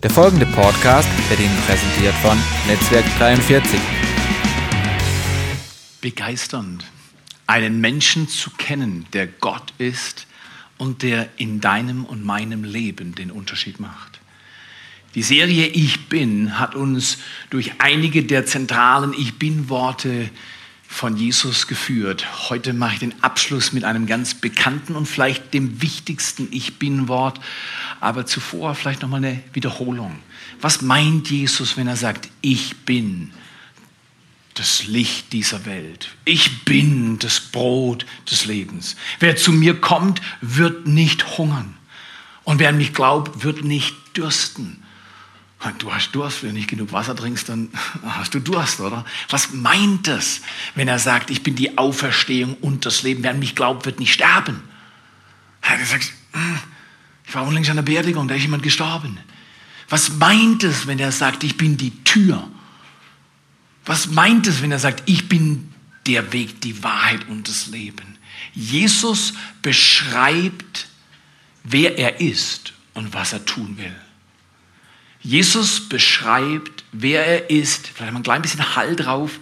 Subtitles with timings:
[0.00, 3.80] Der folgende Podcast wird Ihnen präsentiert von Netzwerk 43.
[6.00, 6.84] Begeisternd,
[7.48, 10.28] einen Menschen zu kennen, der Gott ist
[10.76, 14.20] und der in deinem und meinem Leben den Unterschied macht.
[15.16, 17.18] Die Serie Ich bin hat uns
[17.50, 20.30] durch einige der zentralen Ich bin Worte
[20.90, 22.48] von Jesus geführt.
[22.48, 27.06] Heute mache ich den Abschluss mit einem ganz bekannten und vielleicht dem wichtigsten Ich bin
[27.06, 27.38] Wort,
[28.00, 30.18] aber zuvor vielleicht noch mal eine Wiederholung.
[30.60, 33.32] Was meint Jesus, wenn er sagt, ich bin
[34.54, 36.08] das Licht dieser Welt.
[36.24, 38.96] Ich bin das Brot des Lebens.
[39.20, 41.76] Wer zu mir kommt, wird nicht hungern.
[42.42, 44.82] Und wer an mich glaubt, wird nicht dürsten.
[45.78, 47.70] Du hast Durst, wenn du nicht genug Wasser trinkst, dann
[48.02, 49.04] hast du Durst, oder?
[49.28, 50.42] Was meint es,
[50.76, 53.22] wenn er sagt, ich bin die Auferstehung und das Leben?
[53.24, 54.62] Wer an mich glaubt, wird nicht sterben.
[55.62, 56.58] Er sagt, hm,
[57.26, 59.18] ich war unlängst an der Beerdigung, da ist jemand gestorben.
[59.88, 62.48] Was meint es, wenn er sagt, ich bin die Tür?
[63.84, 65.72] Was meint es, wenn er sagt, ich bin
[66.06, 68.16] der Weg, die Wahrheit und das Leben?
[68.52, 70.88] Jesus beschreibt,
[71.64, 73.94] wer er ist und was er tun will.
[75.28, 79.38] Jesus beschreibt, wer er ist, vielleicht mal ein klein bisschen Hall drauf,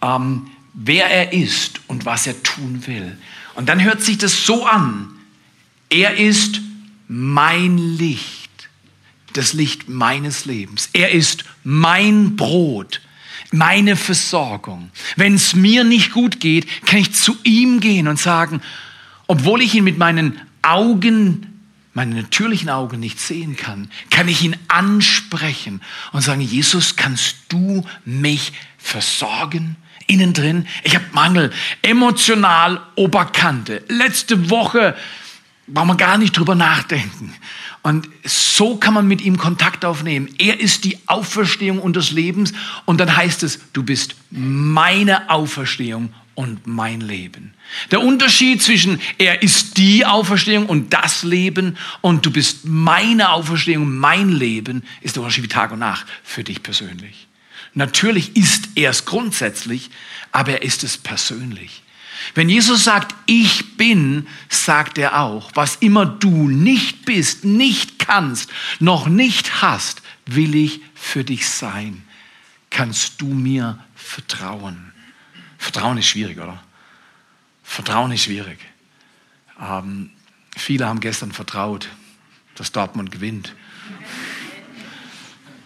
[0.00, 3.18] ähm, wer er ist und was er tun will.
[3.54, 5.10] Und dann hört sich das so an,
[5.90, 6.62] er ist
[7.08, 8.70] mein Licht,
[9.34, 10.88] das Licht meines Lebens.
[10.94, 13.02] Er ist mein Brot,
[13.50, 14.90] meine Versorgung.
[15.16, 18.62] Wenn es mir nicht gut geht, kann ich zu ihm gehen und sagen,
[19.26, 21.51] obwohl ich ihn mit meinen Augen
[21.94, 25.80] meine natürlichen Augen nicht sehen kann, kann ich ihn ansprechen
[26.12, 29.76] und sagen, Jesus, kannst du mich versorgen?
[30.06, 33.84] Innen drin, ich habe Mangel, emotional Oberkante.
[33.88, 34.96] Letzte Woche
[35.68, 37.34] brauchen wir gar nicht drüber nachdenken.
[37.82, 40.28] Und so kann man mit ihm Kontakt aufnehmen.
[40.38, 42.52] Er ist die Auferstehung und des Lebens.
[42.84, 47.54] Und dann heißt es, du bist meine Auferstehung und mein Leben.
[47.90, 53.96] Der Unterschied zwischen er ist die Auferstehung und das Leben und du bist meine Auferstehung,
[53.96, 57.28] mein Leben, ist der Unterschied wie Tag und Nacht für dich persönlich.
[57.74, 59.90] Natürlich ist er es grundsätzlich,
[60.30, 61.82] aber er ist es persönlich.
[62.34, 68.50] Wenn Jesus sagt, ich bin, sagt er auch, was immer du nicht bist, nicht kannst,
[68.78, 72.04] noch nicht hast, will ich für dich sein.
[72.70, 74.92] Kannst du mir vertrauen?
[75.62, 76.60] Vertrauen ist schwierig, oder?
[77.62, 78.58] Vertrauen ist schwierig.
[79.60, 80.10] Ähm,
[80.56, 81.88] viele haben gestern vertraut,
[82.56, 83.54] dass Dortmund gewinnt.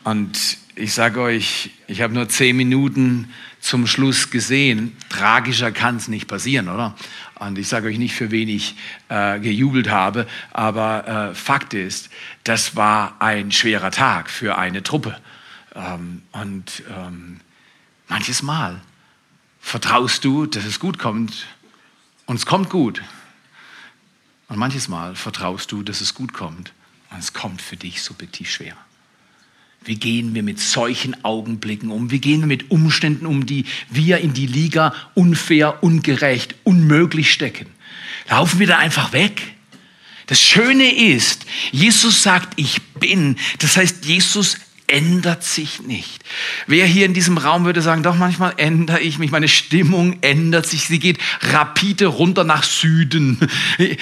[0.05, 4.95] Und ich sage euch, ich habe nur zehn Minuten zum Schluss gesehen.
[5.09, 6.95] Tragischer kann es nicht passieren, oder?
[7.37, 8.77] Und ich sage euch nicht, für wen ich
[9.09, 12.11] äh, gejubelt habe, aber äh, Fakt ist,
[12.45, 15.19] das war ein schwerer Tag für eine Truppe.
[15.75, 17.41] Ähm, und ähm,
[18.09, 18.83] manches Mal
[19.67, 21.45] vertraust du, dass es gut kommt
[22.27, 23.03] und es kommt gut.
[24.47, 26.73] Und manches Mal vertraust du, dass es gut kommt
[27.11, 28.77] und es kommt für dich subjektiv schwer.
[29.83, 32.13] Wie gehen wir mit solchen Augenblicken um?
[32.13, 37.67] Wie gehen wir mit Umständen um, die wir in die Liga unfair, ungerecht, unmöglich stecken?
[38.29, 39.43] Laufen wir da einfach weg?
[40.29, 43.37] Das Schöne ist, Jesus sagt, ich bin.
[43.59, 44.59] Das heißt, Jesus
[44.89, 46.23] ändert sich nicht.
[46.67, 50.67] Wer hier in diesem Raum würde sagen, doch manchmal ändere ich mich, meine Stimmung ändert
[50.67, 53.39] sich, sie geht rapide runter nach Süden.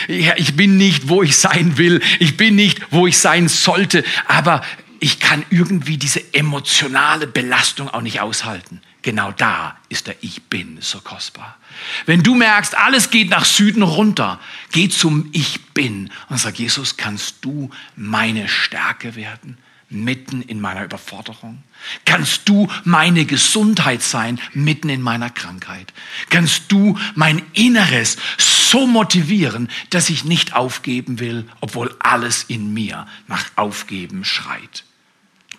[0.09, 4.62] Ich bin nicht, wo ich sein will, ich bin nicht, wo ich sein sollte, aber
[5.00, 8.81] ich kann irgendwie diese emotionale Belastung auch nicht aushalten.
[9.03, 11.59] Genau da ist der Ich bin so kostbar.
[12.06, 14.41] Wenn du merkst, alles geht nach Süden runter,
[14.73, 19.59] geh zum Ich bin und sag, Jesus, kannst du meine Stärke werden?
[19.91, 21.62] Mitten in meiner Überforderung?
[22.05, 25.93] Kannst du meine Gesundheit sein mitten in meiner Krankheit?
[26.31, 33.06] Kannst du mein Inneres so motivieren, dass ich nicht aufgeben will, obwohl alles in mir
[33.28, 34.85] nach Aufgeben schreit?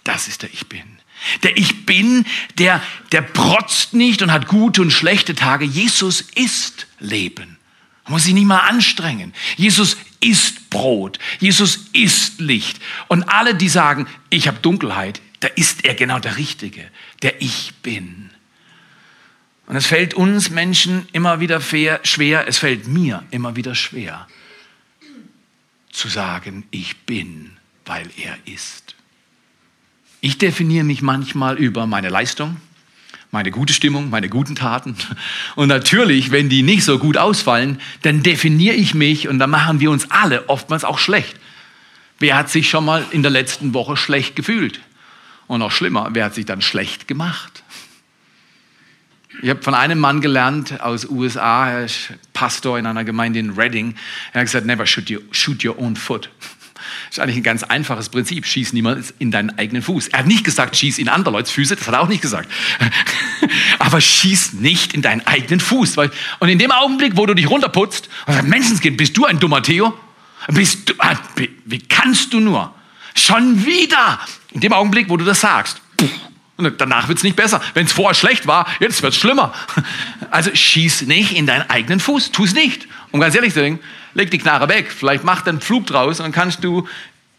[0.03, 0.83] Das ist der Ich Bin.
[1.43, 2.25] Der Ich Bin,
[2.57, 5.65] der, der protzt nicht und hat gute und schlechte Tage.
[5.65, 7.57] Jesus ist Leben.
[8.05, 9.33] Man muss sich nicht mal anstrengen.
[9.57, 11.19] Jesus ist Brot.
[11.39, 12.81] Jesus ist Licht.
[13.07, 16.83] Und alle, die sagen, ich habe Dunkelheit, da ist er genau der Richtige,
[17.21, 18.29] der ich bin.
[19.67, 24.27] Und es fällt uns Menschen immer wieder schwer, es fällt mir immer wieder schwer,
[25.91, 27.51] zu sagen, ich bin,
[27.85, 28.95] weil er ist.
[30.19, 32.57] Ich definiere mich manchmal über meine Leistung,
[33.35, 34.95] meine gute Stimmung, meine guten Taten.
[35.55, 39.81] Und natürlich, wenn die nicht so gut ausfallen, dann definiere ich mich und dann machen
[39.81, 41.35] wir uns alle oftmals auch schlecht.
[42.17, 44.79] Wer hat sich schon mal in der letzten Woche schlecht gefühlt?
[45.47, 47.63] Und noch schlimmer, wer hat sich dann schlecht gemacht?
[49.41, 53.51] Ich habe von einem Mann gelernt aus USA, er ist Pastor in einer Gemeinde in
[53.51, 53.95] Reading.
[54.31, 56.29] Er hat gesagt, never shoot your, shoot your own foot.
[57.09, 58.45] Ist eigentlich ein ganz einfaches Prinzip.
[58.45, 60.09] Schieß niemals in deinen eigenen Fuß.
[60.09, 62.49] Er hat nicht gesagt, schieß in andere Leute Füße, das hat er auch nicht gesagt.
[63.79, 65.97] Aber schieß nicht in deinen eigenen Fuß.
[65.97, 69.61] Und in dem Augenblick, wo du dich runterputzt und sagst, Menschenskind, bist du ein dummer
[69.61, 69.93] Theo?
[70.47, 71.15] Bist du, ah,
[71.65, 72.73] wie kannst du nur?
[73.15, 74.19] Schon wieder!
[74.51, 75.81] In dem Augenblick, wo du das sagst,
[76.57, 77.61] und danach wird es nicht besser.
[77.73, 79.53] Wenn es vorher schlecht war, jetzt wird es schlimmer.
[80.31, 82.31] Also schieß nicht in deinen eigenen Fuß.
[82.31, 82.87] Tu es nicht.
[83.11, 83.79] Um ganz ehrlich zu sagen,
[84.15, 84.91] leg die Knarre weg.
[84.91, 86.87] Vielleicht mach einen Flug draus und dann kannst du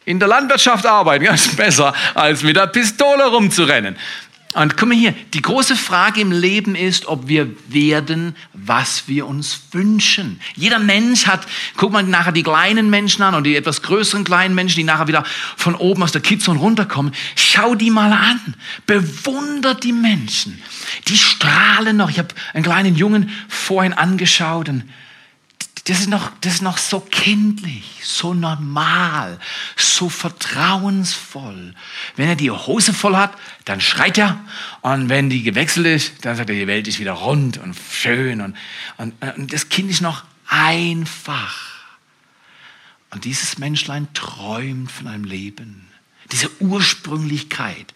[0.04, 1.24] in der Landwirtschaft arbeiten.
[1.34, 3.96] Ist besser, als mit der Pistole rumzurennen.
[4.54, 9.26] Und guck mal hier, die große Frage im Leben ist, ob wir werden, was wir
[9.26, 10.40] uns wünschen.
[10.54, 11.46] Jeder Mensch hat,
[11.76, 15.08] guck mal nachher die kleinen Menschen an und die etwas größeren kleinen Menschen, die nachher
[15.08, 15.24] wieder
[15.58, 17.12] von oben aus der Kitzon runterkommen.
[17.34, 18.54] Schau die mal an.
[18.86, 20.62] Bewundert die Menschen.
[21.08, 22.08] Die strahlen noch.
[22.08, 24.84] Ich habe einen kleinen Jungen vorhin angeschaut und
[25.86, 29.38] das ist, noch, das ist noch so kindlich, so normal,
[29.76, 31.74] so vertrauensvoll.
[32.16, 33.32] Wenn er die Hose voll hat,
[33.64, 34.36] dann schreit er.
[34.82, 38.40] Und wenn die gewechselt ist, dann sagt er, die Welt ist wieder rund und schön.
[38.40, 38.56] Und,
[38.96, 41.54] und, und das Kind ist noch einfach.
[43.10, 45.86] Und dieses Menschlein träumt von einem Leben.
[46.32, 47.94] Diese Ursprünglichkeit.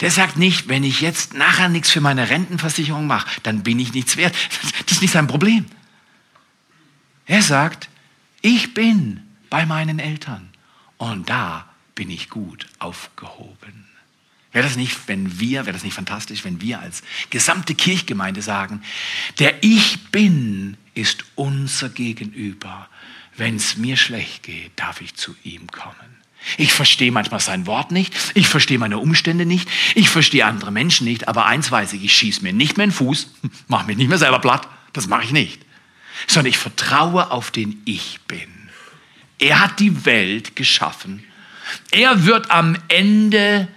[0.00, 3.94] Der sagt nicht, wenn ich jetzt nachher nichts für meine Rentenversicherung mache, dann bin ich
[3.94, 4.34] nichts wert.
[4.84, 5.66] Das ist nicht sein Problem.
[7.26, 7.88] Er sagt,
[8.42, 10.50] ich bin bei meinen Eltern
[10.98, 13.86] und da bin ich gut aufgehoben.
[14.52, 18.82] Wäre das nicht, wenn wir, wäre das nicht fantastisch, wenn wir als gesamte Kirchgemeinde sagen,
[19.38, 22.88] der Ich bin ist unser Gegenüber.
[23.36, 25.94] Wenn es mir schlecht geht, darf ich zu ihm kommen.
[26.58, 31.06] Ich verstehe manchmal sein Wort nicht, ich verstehe meine Umstände nicht, ich verstehe andere Menschen
[31.06, 33.30] nicht, aber eins weiß ich, ich schieße mir nicht mehr in den Fuß,
[33.68, 35.63] mache mich nicht mehr selber platt, das mache ich nicht
[36.26, 38.70] sondern ich vertraue auf den Ich bin.
[39.38, 41.24] Er hat die Welt geschaffen.
[41.90, 43.68] Er wird am Ende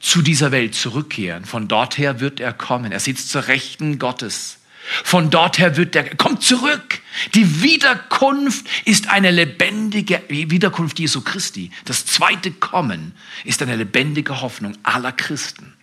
[0.00, 1.44] zu dieser Welt zurückkehren.
[1.44, 2.92] Von dort her wird er kommen.
[2.92, 4.58] Er sitzt zur Rechten Gottes.
[5.02, 7.00] Von dort her wird er, kommt zurück.
[7.34, 11.70] Die Wiederkunft ist eine lebendige Wiederkunft Jesu Christi.
[11.84, 13.12] Das zweite Kommen
[13.44, 15.75] ist eine lebendige Hoffnung aller Christen.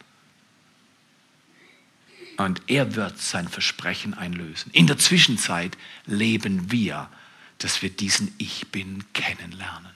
[2.38, 4.71] Und er wird sein Versprechen einlösen.
[4.71, 7.09] In der Zwischenzeit leben wir,
[7.59, 9.91] dass wir diesen Ich bin kennenlernen.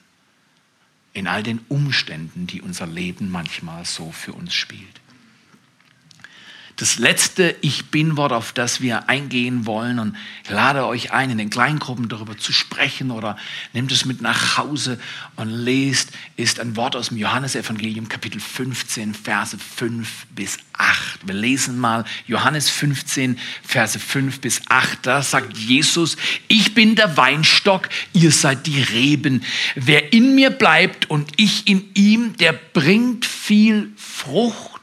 [1.12, 5.00] In all den Umständen, die unser Leben manchmal so für uns spielt
[6.78, 9.98] das letzte Ich bin-Wort, auf das wir eingehen wollen.
[9.98, 13.36] Und ich lade euch ein, in den Kleingruppen darüber zu sprechen oder
[13.72, 15.00] nehmt es mit nach Hause
[15.34, 21.26] und lest, ist ein Wort aus dem Johannesevangelium, Kapitel 15, Verse 5 bis 8.
[21.26, 24.98] Wir lesen mal Johannes 15, Verse 5 bis 8.
[25.02, 26.16] Da sagt Jesus,
[26.46, 29.42] ich bin der Weinstock, ihr seid die Reben.
[29.74, 34.77] Wer in mir bleibt und ich in ihm, der bringt viel Frucht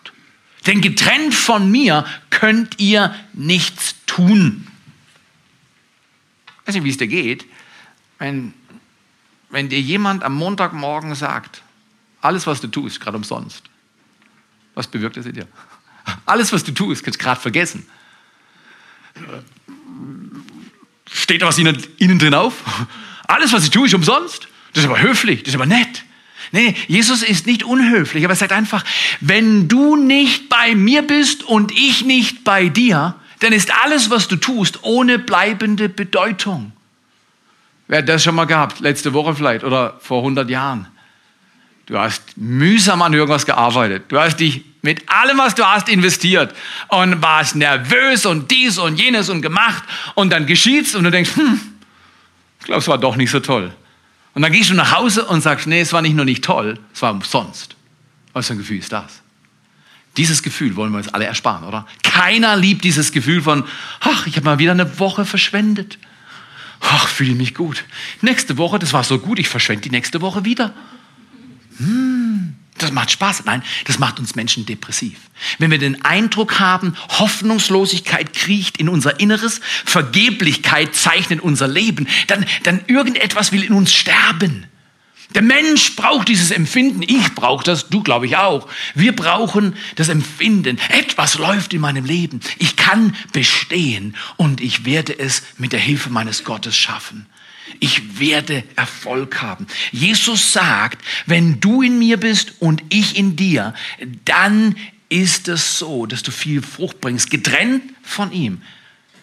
[0.65, 4.67] denn getrennt von mir könnt ihr nichts tun.
[6.61, 7.45] Ich weiß nicht, wie es dir geht,
[8.17, 8.53] wenn,
[9.49, 11.61] wenn dir jemand am Montagmorgen sagt,
[12.21, 13.63] alles, was du tust, gerade umsonst.
[14.73, 15.47] Was bewirkt das in dir?
[16.25, 17.85] Alles, was du tust, kannst du gerade vergessen.
[21.11, 22.63] Steht da was innen drin auf?
[23.27, 24.47] Alles, was ich tue, ist umsonst.
[24.73, 26.03] Das ist aber höflich, das ist aber nett.
[26.51, 28.83] Nee, Jesus ist nicht unhöflich, aber er sagt einfach,
[29.19, 34.27] wenn du nicht bei mir bist und ich nicht bei dir, dann ist alles, was
[34.27, 36.71] du tust, ohne bleibende Bedeutung.
[37.87, 38.79] Wer hat das schon mal gehabt?
[38.79, 40.87] Letzte Woche vielleicht oder vor 100 Jahren.
[41.85, 44.05] Du hast mühsam an irgendwas gearbeitet.
[44.07, 46.55] Du hast dich mit allem, was du hast, investiert
[46.87, 49.83] und warst nervös und dies und jenes und gemacht
[50.15, 51.59] und dann geschieht's und du denkst, hm,
[52.59, 53.71] ich glaube, es war doch nicht so toll.
[54.35, 56.77] Und dann gehst du nach Hause und sagst, nee, es war nicht nur nicht toll,
[56.93, 57.75] es war umsonst.
[58.33, 59.21] Was für ein Gefühl ist das?
[60.17, 61.87] Dieses Gefühl wollen wir uns alle ersparen, oder?
[62.03, 63.63] Keiner liebt dieses Gefühl von,
[64.01, 65.97] ach, ich habe mal wieder eine Woche verschwendet.
[66.81, 67.85] Ach, fühle ich mich gut.
[68.21, 70.73] Nächste Woche, das war so gut, ich verschwende die nächste Woche wieder.
[71.77, 72.55] Hm.
[72.77, 73.45] Das macht Spaß.
[73.45, 75.17] Nein, das macht uns Menschen depressiv.
[75.59, 82.45] Wenn wir den Eindruck haben, Hoffnungslosigkeit kriecht in unser Inneres, Vergeblichkeit zeichnet unser Leben, dann,
[82.63, 84.67] dann irgendetwas will in uns sterben.
[85.33, 87.01] Der Mensch braucht dieses Empfinden.
[87.01, 88.69] Ich brauche das, du glaube ich auch.
[88.93, 90.77] Wir brauchen das Empfinden.
[90.89, 92.41] Etwas läuft in meinem Leben.
[92.57, 97.25] Ich kann bestehen und ich werde es mit der Hilfe meines Gottes schaffen.
[97.79, 99.67] Ich werde Erfolg haben.
[99.91, 103.73] Jesus sagt, wenn du in mir bist und ich in dir,
[104.25, 104.75] dann
[105.09, 107.29] ist es so, dass du viel Frucht bringst.
[107.29, 108.61] Getrennt von ihm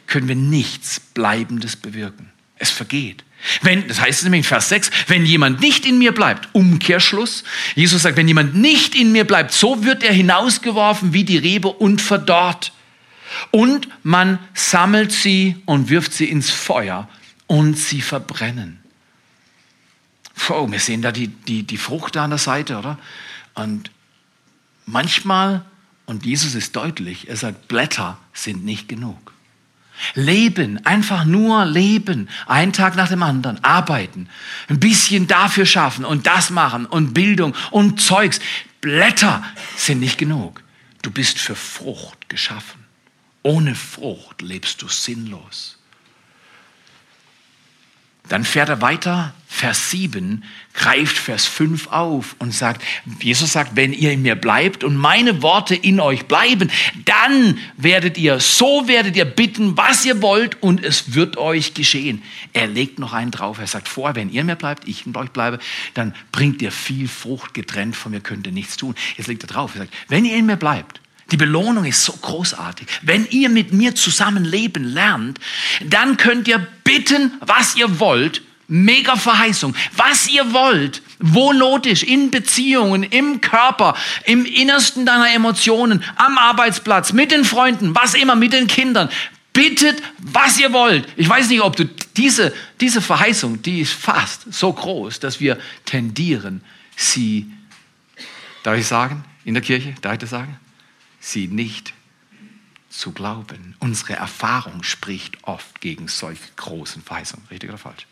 [0.06, 2.30] können wir nichts Bleibendes bewirken.
[2.56, 3.24] Es vergeht.
[3.62, 7.42] Wenn, das heißt es nämlich in Vers 6, wenn jemand nicht in mir bleibt, Umkehrschluss,
[7.74, 11.68] Jesus sagt, wenn jemand nicht in mir bleibt, so wird er hinausgeworfen wie die Rebe
[11.68, 12.72] und verdorrt.
[13.50, 17.08] Und man sammelt sie und wirft sie ins Feuer
[17.52, 18.80] und sie verbrennen.
[20.48, 22.98] Oh, wir sehen da die, die, die Frucht da an der Seite, oder?
[23.52, 23.90] Und
[24.86, 25.62] manchmal,
[26.06, 29.34] und Jesus ist deutlich, er sagt, Blätter sind nicht genug.
[30.14, 34.30] Leben, einfach nur leben, einen Tag nach dem anderen, arbeiten,
[34.70, 38.40] ein bisschen dafür schaffen und das machen und Bildung und Zeugs.
[38.80, 39.44] Blätter
[39.76, 40.62] sind nicht genug.
[41.02, 42.82] Du bist für Frucht geschaffen.
[43.42, 45.76] Ohne Frucht lebst du sinnlos.
[48.28, 52.82] Dann fährt er weiter, Vers 7, greift Vers 5 auf und sagt,
[53.20, 56.70] Jesus sagt, wenn ihr in mir bleibt und meine Worte in euch bleiben,
[57.04, 62.22] dann werdet ihr, so werdet ihr bitten, was ihr wollt und es wird euch geschehen.
[62.54, 65.14] Er legt noch einen drauf, er sagt vorher, wenn ihr in mir bleibt, ich in
[65.16, 65.58] euch bleibe,
[65.92, 68.94] dann bringt ihr viel Frucht, getrennt von mir könnt ihr nichts tun.
[69.18, 71.01] Jetzt legt er drauf, er sagt, wenn ihr in mir bleibt,
[71.32, 72.86] die Belohnung ist so großartig.
[73.00, 75.38] Wenn ihr mit mir zusammen leben lernt,
[75.84, 78.42] dann könnt ihr bitten, was ihr wollt.
[78.68, 79.74] Mega Verheißung.
[79.96, 87.12] Was ihr wollt, wo Not in Beziehungen, im Körper, im Innersten deiner Emotionen, am Arbeitsplatz,
[87.12, 89.08] mit den Freunden, was immer, mit den Kindern.
[89.52, 91.06] Bittet, was ihr wollt.
[91.16, 91.84] Ich weiß nicht, ob du
[92.16, 96.62] diese, diese Verheißung, die ist fast so groß, dass wir tendieren,
[96.96, 97.50] sie,
[98.62, 100.58] darf ich sagen, in der Kirche, darf ich das sagen?
[101.22, 101.94] Sie nicht
[102.90, 103.74] zu glauben.
[103.78, 107.46] Unsere Erfahrung spricht oft gegen solche großen Verheißungen.
[107.50, 108.06] Richtig oder falsch?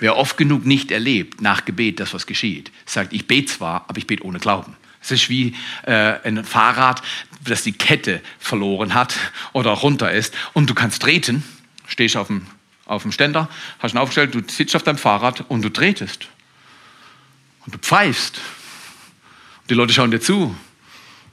[0.00, 3.98] Wer oft genug nicht erlebt, nach Gebet, dass was geschieht, sagt, ich bete zwar, aber
[3.98, 4.76] ich bete ohne Glauben.
[5.00, 5.54] Es ist wie
[5.84, 7.02] äh, ein Fahrrad,
[7.44, 9.16] das die Kette verloren hat
[9.52, 11.42] oder runter ist und du kannst treten,
[11.86, 12.46] stehst auf dem,
[12.86, 16.28] auf dem Ständer, hast ihn aufgestellt, du sitzt auf deinem Fahrrad und du tretest.
[17.64, 18.38] Und du pfeifst.
[19.60, 20.56] Und die Leute schauen dir zu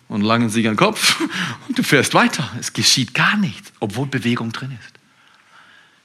[0.09, 1.21] und langen sich an den Kopf
[1.67, 2.51] und du fährst weiter.
[2.59, 4.99] Es geschieht gar nichts, obwohl Bewegung drin ist.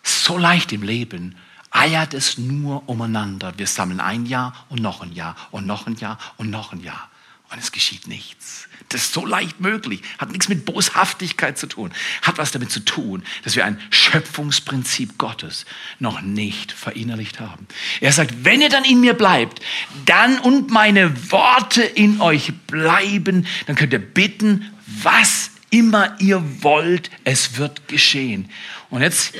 [0.02, 1.34] So leicht im Leben
[1.72, 3.52] eiert es nur umeinander.
[3.56, 6.80] Wir sammeln ein Jahr und noch ein Jahr und noch ein Jahr und noch ein
[6.80, 7.10] Jahr
[7.50, 8.68] und es geschieht nichts.
[8.88, 12.80] Das ist so leicht möglich, hat nichts mit Boshaftigkeit zu tun, hat was damit zu
[12.80, 15.64] tun, dass wir ein Schöpfungsprinzip Gottes
[15.98, 17.66] noch nicht verinnerlicht haben.
[18.00, 19.60] Er sagt, wenn ihr dann in mir bleibt,
[20.04, 27.10] dann und meine Worte in euch bleiben, dann könnt ihr bitten, was immer ihr wollt,
[27.24, 28.48] es wird geschehen.
[28.90, 29.34] Und jetzt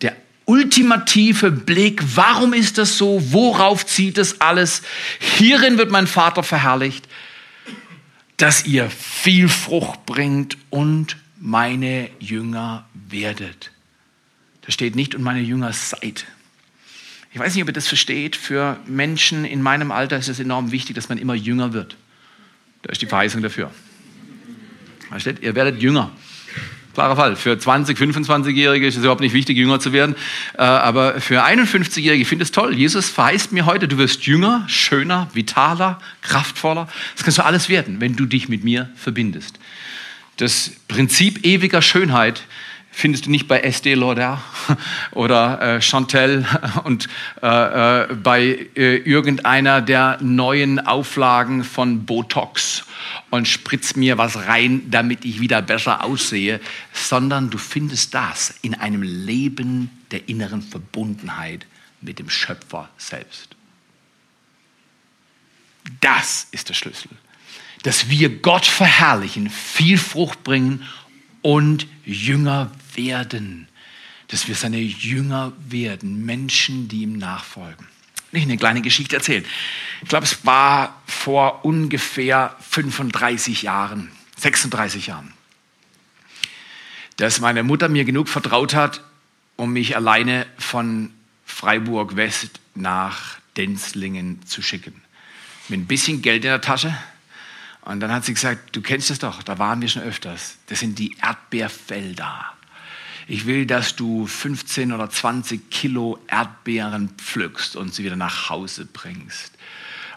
[0.00, 3.20] der ultimative Blick, warum ist das so?
[3.32, 4.82] Worauf zieht es alles?
[5.18, 7.08] Hierin wird mein Vater verherrlicht
[8.42, 13.70] dass ihr viel Frucht bringt und meine Jünger werdet.
[14.62, 16.26] Da steht nicht und meine Jünger seid.
[17.32, 18.34] Ich weiß nicht, ob ihr das versteht.
[18.34, 21.96] Für Menschen in meinem Alter ist es enorm wichtig, dass man immer jünger wird.
[22.82, 23.70] Da ist die Verheißung dafür.
[25.08, 26.10] Da steht, ihr werdet jünger.
[26.94, 27.36] Klarer Fall.
[27.36, 30.14] Für 20, 25-Jährige ist es überhaupt nicht wichtig, jünger zu werden.
[30.58, 32.74] Äh, aber für 51-Jährige finde ich es toll.
[32.74, 36.88] Jesus verheißt mir heute, du wirst jünger, schöner, vitaler, kraftvoller.
[37.14, 39.58] Das kannst du alles werden, wenn du dich mit mir verbindest.
[40.36, 42.42] Das Prinzip ewiger Schönheit
[42.92, 44.40] findest du nicht bei Estée Lauder
[45.12, 46.46] oder äh, Chantel
[46.84, 47.08] und
[47.42, 47.46] äh,
[48.02, 52.84] äh, bei äh, irgendeiner der neuen Auflagen von Botox
[53.30, 56.60] und spritz mir was rein, damit ich wieder besser aussehe,
[56.92, 61.66] sondern du findest das in einem Leben der inneren Verbundenheit
[62.02, 63.56] mit dem Schöpfer selbst.
[66.00, 67.10] Das ist der Schlüssel,
[67.82, 70.86] dass wir Gott verherrlichen, viel Frucht bringen
[71.40, 73.68] und Jünger werden,
[74.28, 77.86] dass wir seine Jünger werden, Menschen, die ihm nachfolgen.
[78.32, 79.44] Ich eine kleine Geschichte erzählen.
[80.02, 85.34] Ich glaube, es war vor ungefähr 35 Jahren, 36 Jahren,
[87.18, 89.04] dass meine Mutter mir genug vertraut hat,
[89.56, 91.12] um mich alleine von
[91.44, 95.02] Freiburg West nach Denzlingen zu schicken.
[95.68, 96.96] Mit ein bisschen Geld in der Tasche.
[97.82, 100.56] Und dann hat sie gesagt, du kennst das doch, da waren wir schon öfters.
[100.68, 102.54] Das sind die Erdbeerfelder.
[103.28, 108.86] Ich will, dass du 15 oder 20 Kilo Erdbeeren pflückst und sie wieder nach Hause
[108.86, 109.52] bringst.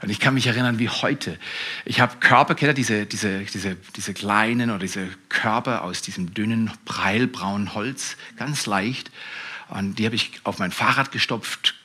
[0.01, 1.39] Und ich kann mich erinnern wie heute.
[1.85, 6.33] Ich habe Körper, kennt ihr diese, diese, diese, diese kleinen oder diese Körper aus diesem
[6.33, 9.09] dünnen, breilbraunen Holz, ganz leicht.
[9.69, 11.75] Und die habe ich auf mein Fahrrad gestopft,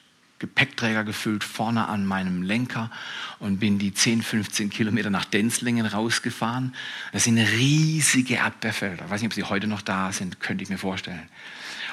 [0.41, 2.91] Gepäckträger gefüllt, vorne an meinem Lenker
[3.39, 6.75] und bin die 10, 15 Kilometer nach Denzlingen rausgefahren.
[7.13, 9.05] Das sind riesige Erdbeerfelder.
[9.05, 11.29] Ich weiß nicht, ob sie heute noch da sind, könnte ich mir vorstellen.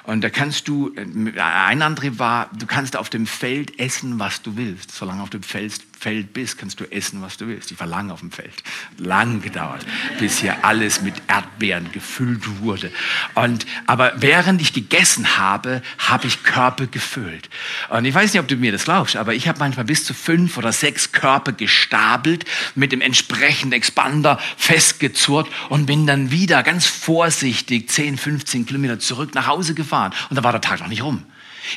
[0.08, 4.42] Und da kannst du, äh, ein Antrieb war, du kannst auf dem Feld essen, was
[4.42, 4.92] du willst.
[4.92, 7.72] Solange auf dem Feld, Feld bist, kannst du essen, was du willst.
[7.72, 8.54] Ich war lange auf dem Feld.
[8.98, 9.86] Lang gedauert,
[10.18, 12.90] bis hier alles mit Erdbeeren gefüllt wurde.
[13.36, 17.50] Und, aber während ich gegessen habe, habe ich Körper gefüllt.
[17.90, 20.14] Und ich weiß nicht, ob du mir das glaubst, aber ich habe manchmal bis zu
[20.14, 22.46] fünf oder sechs Körper gestapelt,
[22.76, 29.36] mit dem entsprechenden Expander festgezurrt und bin dann wieder ganz vorsichtig 10, 15 Kilometer zurück
[29.36, 30.14] nach Hause gefahren gefahren.
[30.30, 31.24] Und da war der Tag noch nicht rum.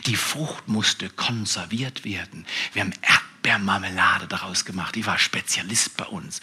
[0.06, 2.46] Die Frucht musste konserviert werden.
[2.72, 4.94] Wir haben Erdbeermarmelade daraus gemacht.
[4.94, 6.40] Die war Spezialist bei uns.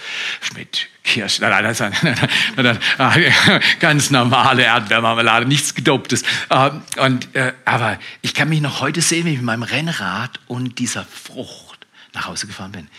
[0.54, 3.34] Mit Kirsch, nein, nein, nein,
[3.80, 6.24] ganz normale Erdbeermarmelade, nichts Gedoptes.
[6.50, 10.42] Ähm, und, äh, aber ich kann mich noch heute sehen, wie ich mit meinem Rennrad
[10.48, 12.90] und dieser Frucht nach Hause gefahren bin.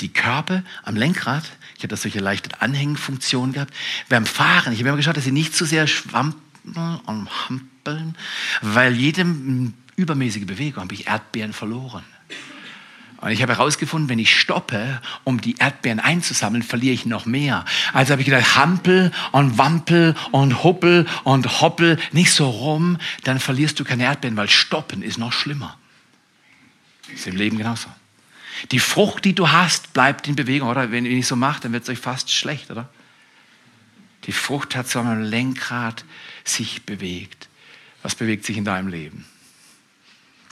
[0.00, 1.44] Die Körper am Lenkrad,
[1.76, 3.72] ich habe da solche leichte Anhängfunktion gehabt.
[4.10, 6.34] Beim Fahren, ich habe immer geschaut, dass sie nicht zu sehr schwamm
[7.06, 7.30] und
[7.84, 8.16] hampeln,
[8.62, 9.26] weil jede
[9.96, 12.04] übermäßige Bewegung habe ich Erdbeeren verloren.
[13.18, 17.64] Und ich habe herausgefunden, wenn ich stoppe, um die Erdbeeren einzusammeln, verliere ich noch mehr.
[17.94, 23.40] Also habe ich gedacht, hampel und wampel und huppel und hoppel nicht so rum, dann
[23.40, 25.78] verlierst du keine Erdbeeren, weil stoppen ist noch schlimmer.
[27.14, 27.88] Ist im Leben genauso.
[28.72, 30.90] Die Frucht, die du hast, bleibt in Bewegung, oder?
[30.90, 32.88] Wenn ihr nicht so macht, dann wird es euch fast schlecht, oder?
[34.24, 36.04] Die Frucht hat so ein Lenkrad
[36.44, 37.43] sich bewegt.
[38.04, 39.24] Was bewegt sich in deinem Leben?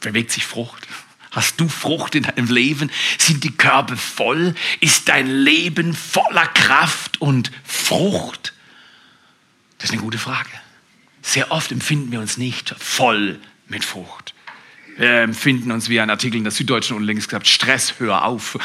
[0.01, 0.89] Bewegt sich Frucht?
[1.31, 2.91] Hast du Frucht in deinem Leben?
[3.19, 4.55] Sind die Körbe voll?
[4.81, 8.55] Ist dein Leben voller Kraft und Frucht?
[9.77, 10.49] Das ist eine gute Frage.
[11.21, 14.33] Sehr oft empfinden wir uns nicht voll mit Frucht.
[14.97, 18.59] Wir empfinden uns wie ein Artikel in der Süddeutschen unlängst gesagt, Stress, hör auf.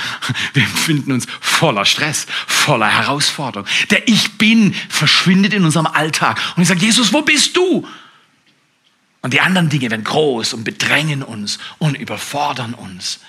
[0.53, 3.67] Wir empfinden uns voller Stress, voller Herausforderung.
[3.89, 6.39] Der Ich Bin verschwindet in unserem Alltag.
[6.55, 7.85] Und ich sage, Jesus, wo bist du?
[9.27, 13.19] Und die anderen Dinge werden groß und bedrängen uns und überfordern uns.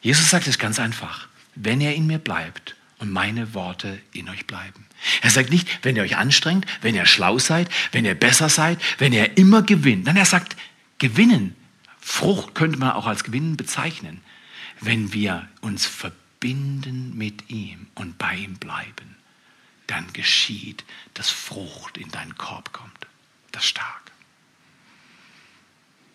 [0.00, 1.28] Jesus sagt es ganz einfach.
[1.54, 4.86] Wenn ihr in mir bleibt und meine Worte in euch bleiben.
[5.20, 8.78] Er sagt nicht, wenn ihr euch anstrengt, wenn ihr schlau seid, wenn ihr besser seid,
[8.96, 10.06] wenn ihr immer gewinnt.
[10.06, 10.56] Nein, er sagt,
[10.96, 11.54] gewinnen
[12.00, 14.22] Frucht könnte man auch als Gewinnen bezeichnen,
[14.80, 19.16] wenn wir uns verbinden mit ihm und bei ihm bleiben.
[19.86, 23.06] Dann geschieht, dass Frucht in deinen Korb kommt.
[23.52, 24.03] Das stark.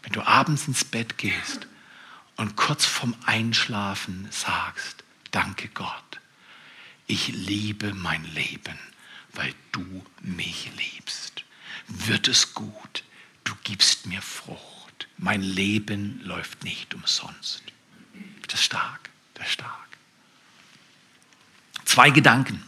[0.10, 1.68] Wenn du abends ins Bett gehst
[2.36, 6.20] und kurz vorm Einschlafen sagst, danke Gott,
[7.06, 8.80] ich liebe mein Leben,
[9.34, 11.44] weil du mich liebst.
[11.88, 13.04] Wird es gut,
[13.44, 14.80] du gibst mir Frucht
[15.20, 17.62] mein Leben läuft nicht umsonst.
[18.48, 19.88] Das ist stark, das ist stark.
[21.86, 22.64] Zwei Gedanken.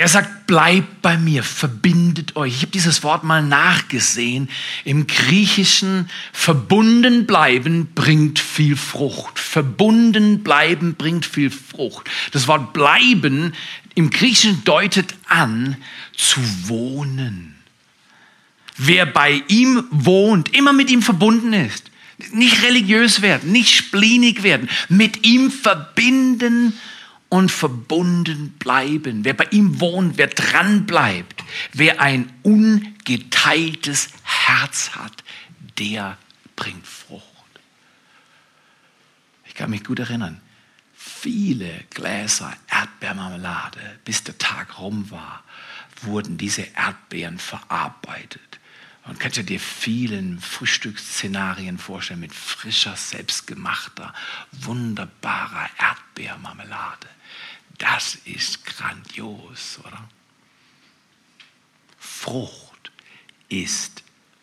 [0.00, 2.54] Er sagt, bleibt bei mir, verbindet euch.
[2.54, 4.48] Ich habe dieses Wort mal nachgesehen.
[4.86, 9.38] Im Griechischen verbunden bleiben bringt viel Frucht.
[9.38, 12.08] Verbunden bleiben bringt viel Frucht.
[12.32, 13.52] Das Wort bleiben
[13.94, 15.76] im Griechischen deutet an
[16.16, 17.56] zu wohnen
[18.80, 21.90] wer bei ihm wohnt, immer mit ihm verbunden ist.
[22.32, 26.72] Nicht religiös werden, nicht splinig werden, mit ihm verbinden
[27.30, 29.24] und verbunden bleiben.
[29.24, 35.24] Wer bei ihm wohnt, wer dran bleibt, wer ein ungeteiltes Herz hat,
[35.78, 36.18] der
[36.56, 37.24] bringt Frucht.
[39.46, 40.42] Ich kann mich gut erinnern,
[40.94, 45.42] viele Gläser Erdbeermarmelade, bis der Tag rum war,
[46.02, 48.60] wurden diese Erdbeeren verarbeitet
[49.18, 54.14] kannst du dir vielen Frühstücksszenarien vorstellen mit frischer, selbstgemachter,
[54.52, 57.08] wunderbarer Erdbeermarmelade.
[57.80, 60.06] Das ist grandios, oder?
[61.98, 62.92] Frucht
[63.48, 64.02] ist,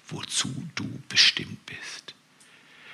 [0.10, 2.16] wozu du bestimmt bist.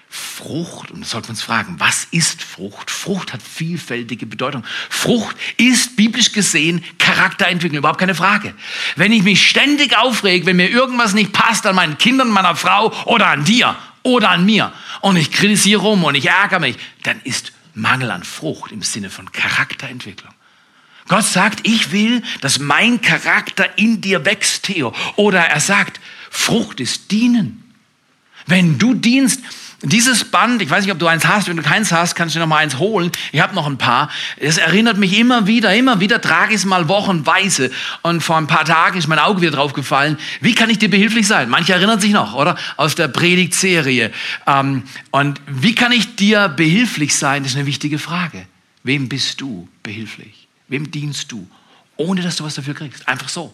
[0.09, 2.91] Frucht, und das sollten wir uns fragen, was ist Frucht?
[2.91, 4.65] Frucht hat vielfältige Bedeutung.
[4.89, 8.53] Frucht ist biblisch gesehen Charakterentwicklung, überhaupt keine Frage.
[8.97, 12.93] Wenn ich mich ständig aufrege, wenn mir irgendwas nicht passt an meinen Kindern, meiner Frau
[13.05, 17.21] oder an dir oder an mir und ich kritisiere rum und ich ärgere mich, dann
[17.23, 20.33] ist Mangel an Frucht im Sinne von Charakterentwicklung.
[21.07, 24.93] Gott sagt, ich will, dass mein Charakter in dir wächst, Theo.
[25.15, 27.73] Oder er sagt, Frucht ist dienen.
[28.45, 29.41] Wenn du dienst,
[29.85, 32.39] Dieses Band, ich weiß nicht, ob du eins hast, wenn du keins hast, kannst du
[32.39, 33.11] noch mal eins holen.
[33.33, 34.09] Ich habe noch ein paar.
[34.37, 37.69] Es erinnert mich immer wieder, immer wieder trage ich es mal wochenweise.
[38.01, 40.17] Und vor ein paar Tagen ist mein Auge wieder drauf gefallen.
[40.39, 41.49] Wie kann ich dir behilflich sein?
[41.49, 42.55] Manche erinnern sich noch, oder?
[42.77, 44.11] Aus der Predigtserie.
[44.47, 47.43] Ähm, und wie kann ich dir behilflich sein?
[47.43, 48.45] Das ist eine wichtige Frage.
[48.83, 50.47] Wem bist du behilflich?
[50.69, 51.45] Wem dienst du?
[51.97, 53.05] Ohne dass du was dafür kriegst.
[53.09, 53.53] Einfach so.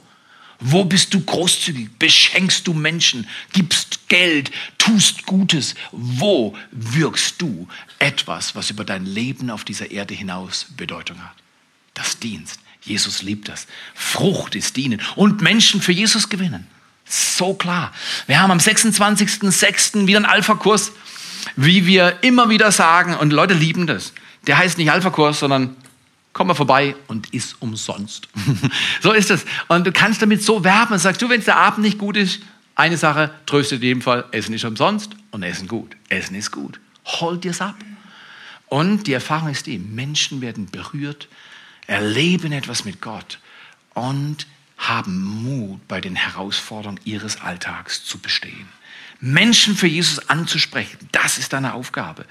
[0.60, 1.90] Wo bist du großzügig?
[2.00, 3.28] Beschenkst du Menschen?
[3.54, 4.52] Gibst Geld?
[4.78, 5.76] Tust Gutes?
[5.92, 7.68] Wo wirkst du
[8.00, 11.36] etwas, was über dein Leben auf dieser Erde hinaus Bedeutung hat?
[11.94, 12.60] Das Dienst.
[12.82, 13.68] Jesus liebt das.
[13.94, 16.68] Frucht ist dienen und Menschen für Jesus gewinnen.
[17.06, 17.94] So klar.
[18.28, 20.08] Wir haben am 26.06.
[20.08, 20.92] wieder einen Alpha-Kurs,
[21.56, 24.14] wie wir immer wieder sagen, und Leute lieben das.
[24.48, 25.76] Der heißt nicht Alpha-Kurs, sondern
[26.34, 28.28] komm mal vorbei und ist umsonst.
[29.02, 29.46] so ist es.
[29.68, 32.18] Und du kannst damit so werben und sagst, du, wenn es der Abend nicht gut
[32.18, 32.42] ist,
[32.76, 35.98] eine Sache tröstet in jedem Fall, Essen ist umsonst und Essen gut.
[36.08, 36.80] Essen ist gut.
[37.06, 37.76] Hol dir's ab.
[38.68, 41.28] Und die Erfahrung ist die, Menschen werden berührt,
[41.88, 43.40] erleben etwas mit Gott
[43.96, 44.46] und
[44.78, 48.70] haben Mut, bei den Herausforderungen ihres Alltags zu bestehen.
[49.20, 52.26] Menschen für Jesus anzusprechen, das ist deine Aufgabe.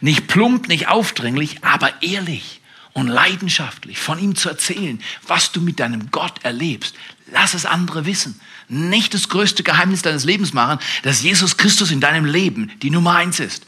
[0.00, 2.60] Nicht plump, nicht aufdringlich, aber ehrlich
[2.94, 6.94] und leidenschaftlich von ihm zu erzählen, was du mit deinem Gott erlebst.
[7.32, 8.40] Lass es andere wissen.
[8.68, 13.16] Nicht das größte Geheimnis deines Lebens machen, dass Jesus Christus in deinem Leben die Nummer
[13.16, 13.66] eins ist.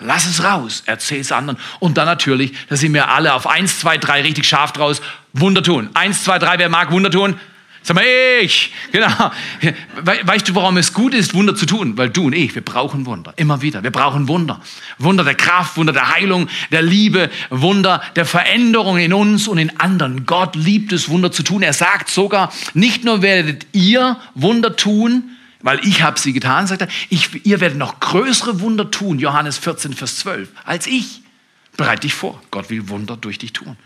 [0.00, 1.58] Lass es raus, erzähl es anderen.
[1.80, 5.02] Und dann natürlich, dass sie mir alle auf eins, zwei, drei richtig scharf draus
[5.34, 5.90] Wunder tun.
[5.94, 7.38] Eins, zwei, drei, wer mag Wunder tun?
[7.84, 8.04] Sag mal,
[8.40, 9.32] ich, genau.
[10.04, 11.96] Weißt du, warum es gut ist, Wunder zu tun?
[11.96, 13.34] Weil du und ich, wir brauchen Wunder.
[13.36, 13.82] Immer wieder.
[13.82, 14.60] Wir brauchen Wunder.
[14.98, 19.80] Wunder der Kraft, Wunder der Heilung, der Liebe, Wunder der Veränderung in uns und in
[19.80, 20.26] anderen.
[20.26, 21.62] Gott liebt es, Wunder zu tun.
[21.62, 26.82] Er sagt sogar, nicht nur werdet ihr Wunder tun, weil ich habe sie getan, sagt
[26.82, 31.22] er, ich, ihr werdet noch größere Wunder tun, Johannes 14, Vers 12, als ich.
[31.76, 32.40] Bereite dich vor.
[32.50, 33.76] Gott will Wunder durch dich tun.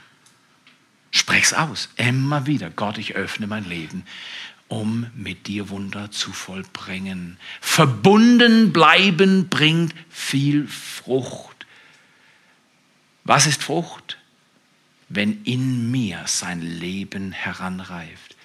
[1.17, 2.69] Sprech's aus, immer wieder.
[2.69, 4.05] Gott, ich öffne mein Leben,
[4.69, 7.39] um mit dir Wunder zu vollbringen.
[7.63, 11.65] Verbunden bleiben bringt viel Frucht.
[13.25, 14.19] Was ist Frucht?
[15.09, 18.37] Wenn in mir sein Leben heranreift.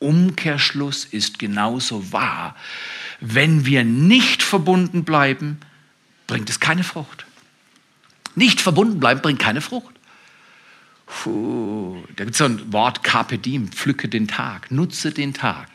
[0.00, 2.56] Umkehrschluss ist genauso wahr.
[3.20, 5.60] Wenn wir nicht verbunden bleiben,
[6.26, 7.24] bringt es keine Frucht.
[8.34, 9.95] Nicht verbunden bleiben bringt keine Frucht.
[11.06, 15.68] Puh, da gibt es so ein Wort Carpe diem, pflücke den Tag, nutze den Tag.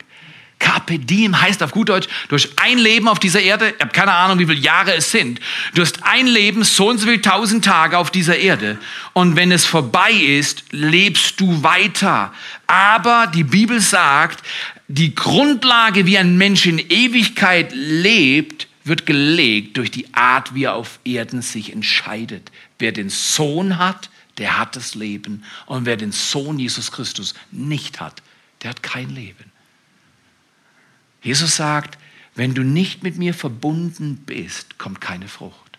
[0.58, 3.92] Carpe diem heißt auf gut Deutsch, du hast ein Leben auf dieser Erde, ich habe
[3.92, 5.40] keine Ahnung, wie viele Jahre es sind.
[5.74, 8.78] Du hast ein Leben, so und so viele tausend Tage auf dieser Erde.
[9.12, 12.32] Und wenn es vorbei ist, lebst du weiter.
[12.68, 14.44] Aber die Bibel sagt,
[14.86, 20.74] die Grundlage, wie ein Mensch in Ewigkeit lebt, wird gelegt durch die Art, wie er
[20.74, 22.52] auf Erden sich entscheidet.
[22.78, 24.10] Wer den Sohn hat,
[24.42, 25.44] der hat das Leben.
[25.66, 28.22] Und wer den Sohn Jesus Christus nicht hat,
[28.60, 29.52] der hat kein Leben.
[31.22, 31.96] Jesus sagt,
[32.34, 35.78] wenn du nicht mit mir verbunden bist, kommt keine Frucht.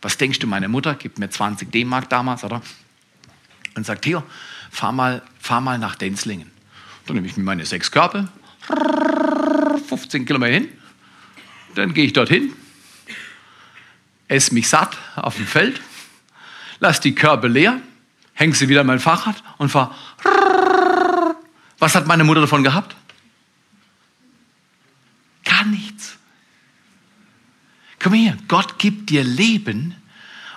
[0.00, 2.62] Was denkst du, meine Mutter gibt mir 20 D-Mark damals, oder?
[3.74, 4.22] Und sagt, hier,
[4.70, 6.52] fahr mal, fahr mal nach Denzlingen.
[7.06, 8.28] Dann nehme ich mir meine sechs Körper,
[9.88, 10.68] 15 Kilometer hin,
[11.74, 12.52] dann gehe ich dorthin,
[14.28, 15.80] esse mich satt auf dem Feld,
[16.78, 17.80] lass die Körbe leer,
[18.38, 19.94] häng sie wieder an mein Fahrrad und fahr.
[21.80, 22.94] Was hat meine Mutter davon gehabt?
[25.44, 26.16] Gar nichts.
[27.98, 29.96] Komm her, Gott gibt dir Leben.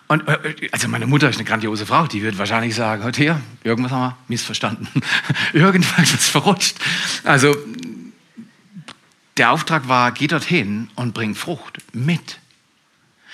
[0.08, 3.42] Und, äh, also meine Mutter ist eine grandiose Frau, die wird wahrscheinlich sagen, heute her,
[3.64, 4.88] irgendwas haben wir missverstanden.
[5.54, 6.76] irgendwas ist verrutscht.
[7.24, 7.56] Also
[9.38, 12.40] der Auftrag war, geh dorthin und bring Frucht mit.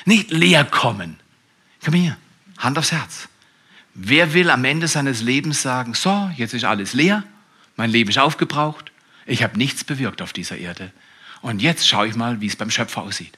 [0.05, 1.19] Nicht leer kommen.
[1.83, 2.15] Komm her.
[2.57, 3.27] Hand aufs Herz.
[3.99, 7.23] Wer will am Ende seines Lebens sagen, so, jetzt ist alles leer,
[7.77, 8.91] mein Leben ist aufgebraucht,
[9.25, 10.93] ich habe nichts bewirkt auf dieser Erde
[11.41, 13.33] und jetzt schaue ich mal, wie es beim Schöpfer aussieht.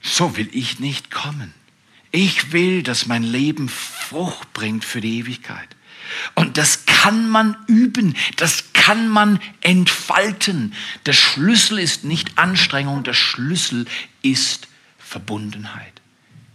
[0.00, 1.52] So will ich nicht kommen.
[2.12, 5.68] Ich will, dass mein Leben Frucht bringt für die Ewigkeit.
[6.34, 10.72] Und das kann man üben, das kann man entfalten.
[11.04, 13.84] Der Schlüssel ist nicht Anstrengung, der Schlüssel
[14.22, 15.95] ist Verbundenheit.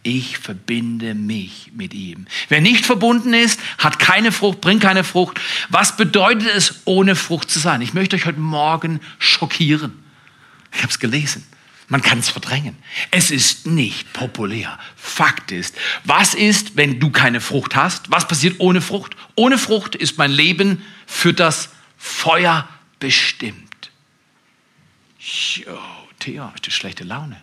[0.04, 2.26] Ich verbinde mich mit ihm.
[2.50, 5.40] Wer nicht verbunden ist, hat keine Frucht, bringt keine Frucht.
[5.70, 7.82] Was bedeutet es, ohne Frucht zu sein?
[7.82, 9.94] Ich möchte euch heute Morgen schockieren.
[10.74, 11.46] Ich habe es gelesen.
[11.88, 12.78] Man kann es verdrängen.
[13.12, 14.80] Es ist nicht populär.
[14.96, 18.10] Fakt ist, was ist, wenn du keine Frucht hast?
[18.10, 19.16] Was passiert ohne Frucht?
[19.36, 22.68] Ohne Frucht ist mein Leben für das Feuer
[23.00, 23.92] bestimmt.
[25.20, 25.78] Jo
[26.20, 27.42] Theo, hast du schlechte Laune?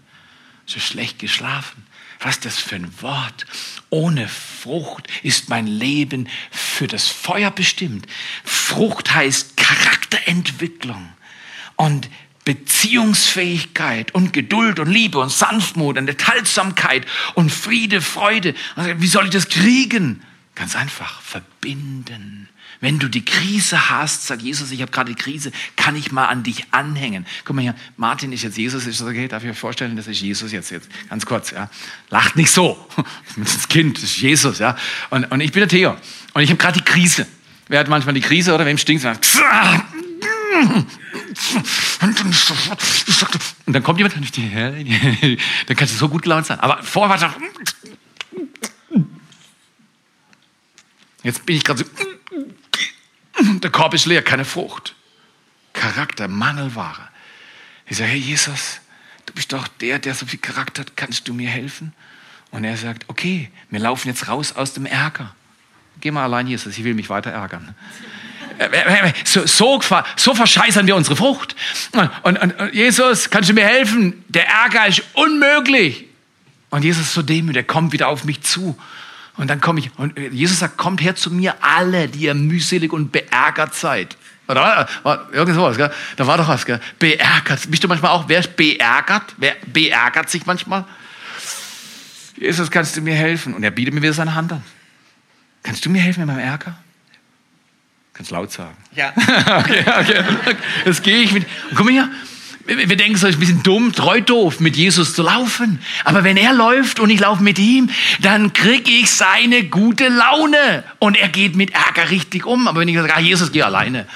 [0.72, 1.86] Du schlecht geschlafen?
[2.20, 3.46] Was ist das für ein Wort?
[3.90, 8.06] Ohne Frucht ist mein Leben für das Feuer bestimmt.
[8.44, 11.12] Frucht heißt Charakterentwicklung
[11.76, 12.10] und
[12.44, 18.54] Beziehungsfähigkeit und Geduld und Liebe und Sanftmut und Enthaltsamkeit und Friede, Freude.
[18.96, 20.22] Wie soll ich das kriegen?
[20.58, 22.48] Ganz einfach, verbinden.
[22.80, 26.26] Wenn du die Krise hast, sag Jesus, ich habe gerade die Krise, kann ich mal
[26.26, 27.26] an dich anhängen.
[27.44, 29.28] Guck mal hier, Martin ist jetzt Jesus, ist das okay?
[29.28, 31.70] Darf ich mir vorstellen, das ist Jesus jetzt, jetzt ganz kurz, ja.
[32.10, 32.76] Lacht nicht so.
[33.36, 34.76] Das Kind, das ist Jesus, ja.
[35.10, 35.96] Und, und ich bin der Theo.
[36.34, 37.24] Und ich habe gerade die Krise.
[37.68, 39.40] Wer hat manchmal die Krise oder wem stinkt es?
[43.66, 44.16] Und dann kommt jemand,
[45.66, 46.58] dann kannst du so gut gelaunt sein.
[46.58, 47.34] Aber vorher war
[51.22, 51.90] Jetzt bin ich gerade so,
[53.58, 54.94] der Korb ist leer, keine Frucht.
[55.72, 57.08] Charakter, Mangelware.
[57.86, 58.80] Ich sage, hey Jesus,
[59.26, 61.92] du bist doch der, der so viel Charakter hat, kannst du mir helfen?
[62.50, 65.34] Und er sagt, okay, wir laufen jetzt raus aus dem Ärger.
[66.00, 67.74] Geh mal allein, Jesus, ich will mich weiter ärgern.
[69.24, 69.80] So, so,
[70.16, 71.54] so verscheißern wir unsere Frucht.
[71.92, 74.24] Und, und, und, Jesus, kannst du mir helfen?
[74.28, 76.06] Der Ärger ist unmöglich.
[76.70, 78.76] Und Jesus ist so demütig, er kommt wieder auf mich zu.
[79.38, 82.92] Und dann komme ich, und Jesus sagt, kommt her zu mir alle, die ihr mühselig
[82.92, 84.16] und beärgert seid.
[84.48, 85.92] Oder war, irgend sowas, gell?
[86.16, 86.80] Da war doch was, gell?
[86.98, 87.70] Beärgert.
[87.70, 89.34] Bist du manchmal auch, wer ist beärgert?
[89.36, 90.84] Wer beärgert sich manchmal?
[92.36, 93.54] Jesus, kannst du mir helfen?
[93.54, 94.62] Und er bietet mir wieder seine Hand an.
[95.62, 96.76] Kannst du mir helfen mit meinem Ärger?
[98.14, 98.76] Kannst laut sagen.
[98.94, 99.12] Ja.
[99.58, 100.56] okay, okay.
[100.84, 101.46] Das gehe ich mit.
[101.72, 102.10] Mal hier.
[102.68, 105.80] Wir denken, es ist ein bisschen dumm, treu doof, mit Jesus zu laufen.
[106.04, 107.88] Aber wenn er läuft und ich laufe mit ihm,
[108.20, 110.84] dann kriege ich seine gute Laune.
[110.98, 112.68] Und er geht mit Ärger richtig um.
[112.68, 114.06] Aber wenn ich sage, ah, Jesus, geh alleine.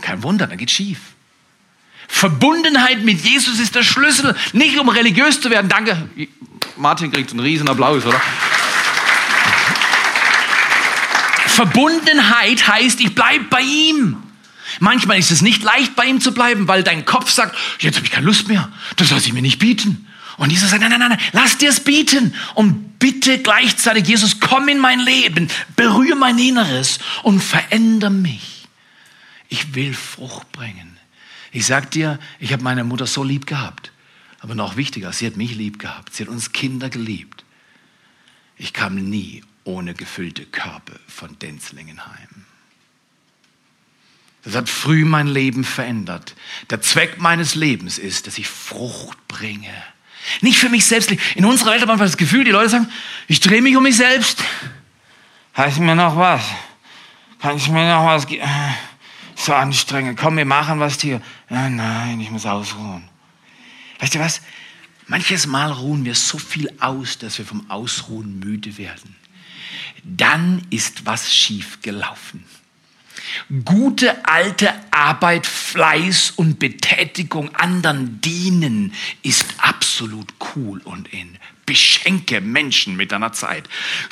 [0.00, 0.98] Kein Wunder, dann geht's schief.
[2.08, 4.34] Verbundenheit mit Jesus ist der Schlüssel.
[4.52, 5.68] Nicht um religiös zu werden.
[5.68, 6.08] Danke.
[6.76, 8.20] Martin kriegt einen riesen Applaus, oder?
[11.46, 14.16] Verbundenheit heißt, ich bleibe bei ihm.
[14.80, 18.06] Manchmal ist es nicht leicht, bei ihm zu bleiben, weil dein Kopf sagt, jetzt habe
[18.06, 20.06] ich keine Lust mehr, das lasse ich mir nicht bieten.
[20.38, 22.34] Und Jesus sagt, nein, nein, nein, lass dir es bieten.
[22.54, 28.66] Und bitte gleichzeitig, Jesus, komm in mein Leben, berühre mein Inneres und verändere mich.
[29.50, 30.96] Ich will Frucht bringen.
[31.52, 33.92] Ich sag dir, ich habe meine Mutter so lieb gehabt.
[34.38, 36.14] Aber noch wichtiger, sie hat mich lieb gehabt.
[36.14, 37.44] Sie hat uns Kinder geliebt.
[38.56, 42.46] Ich kam nie ohne gefüllte Körbe von Denzlingenheim.
[44.42, 46.34] Das hat früh mein Leben verändert.
[46.70, 49.72] Der Zweck meines Lebens ist, dass ich Frucht bringe.
[50.40, 51.10] Nicht für mich selbst.
[51.34, 52.88] In unserer Welt hat man das Gefühl, die Leute sagen,
[53.28, 54.42] ich drehe mich um mich selbst.
[55.56, 56.42] Heißt mir noch was?
[57.40, 58.44] Kann ich mir noch was geben?
[59.36, 60.20] So anstrengend.
[60.20, 61.22] Komm, wir machen was hier.
[61.48, 63.08] Ja, nein, ich muss ausruhen.
[63.98, 64.42] Weißt du was?
[65.06, 69.16] Manches Mal ruhen wir so viel aus, dass wir vom Ausruhen müde werden
[70.02, 72.44] dann ist was schief gelaufen.
[73.64, 81.38] Gute alte Arbeit, Fleiß und Betätigung anderen dienen ist absolut cool und in.
[81.66, 83.68] Beschenke Menschen mit deiner Zeit.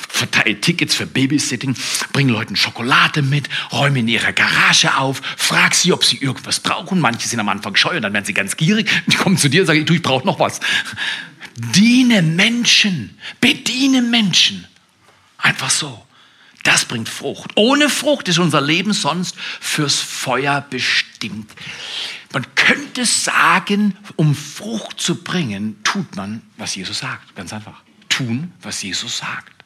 [0.07, 1.75] Verteile Tickets für Babysitting,
[2.13, 6.99] bring Leuten Schokolade mit, räume in ihrer Garage auf, frag sie, ob sie irgendwas brauchen.
[6.99, 8.89] Manche sind am Anfang scheu und dann werden sie ganz gierig.
[9.07, 10.59] Die kommen zu dir und sagen, du, ich brauche noch was.
[11.55, 14.65] Diene Menschen, bediene Menschen.
[15.37, 16.05] Einfach so.
[16.63, 17.51] Das bringt Frucht.
[17.55, 21.51] Ohne Frucht ist unser Leben sonst fürs Feuer bestimmt.
[22.33, 27.35] Man könnte sagen, um Frucht zu bringen, tut man, was Jesus sagt.
[27.35, 27.81] Ganz einfach.
[28.07, 29.59] Tun, was Jesus sagt.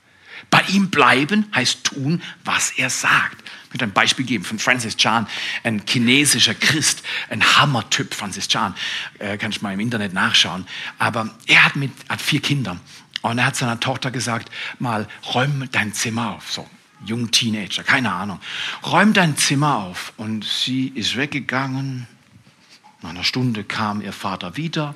[0.50, 3.42] Bei ihm bleiben heißt tun, was er sagt.
[3.42, 5.28] Ich möchte ein Beispiel geben von Francis Chan,
[5.64, 8.76] ein chinesischer Christ, ein Hammertyp, Francis Chan.
[9.18, 10.68] Äh, kann ich mal im Internet nachschauen.
[11.00, 12.80] Aber er hat, mit, hat vier Kinder
[13.24, 16.52] und er hat seiner Tochter gesagt, mal räum dein Zimmer auf.
[16.52, 16.70] So,
[17.06, 18.40] jungen Teenager, keine Ahnung.
[18.86, 20.14] Räum dein Zimmer auf.
[20.18, 22.08] Und sie ist weggegangen.
[23.02, 24.96] Nach einer Stunde kam ihr Vater wieder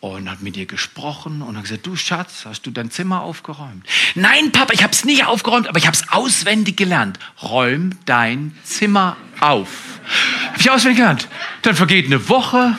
[0.00, 3.84] und hat mit ihr gesprochen und hat gesagt, du Schatz, hast du dein Zimmer aufgeräumt?
[4.14, 7.18] Nein, Papa, ich habe es nicht aufgeräumt, aber ich habe es auswendig gelernt.
[7.42, 10.00] Räum dein Zimmer auf.
[10.48, 11.28] Habe ich auswendig gelernt.
[11.62, 12.76] Dann vergeht eine Woche,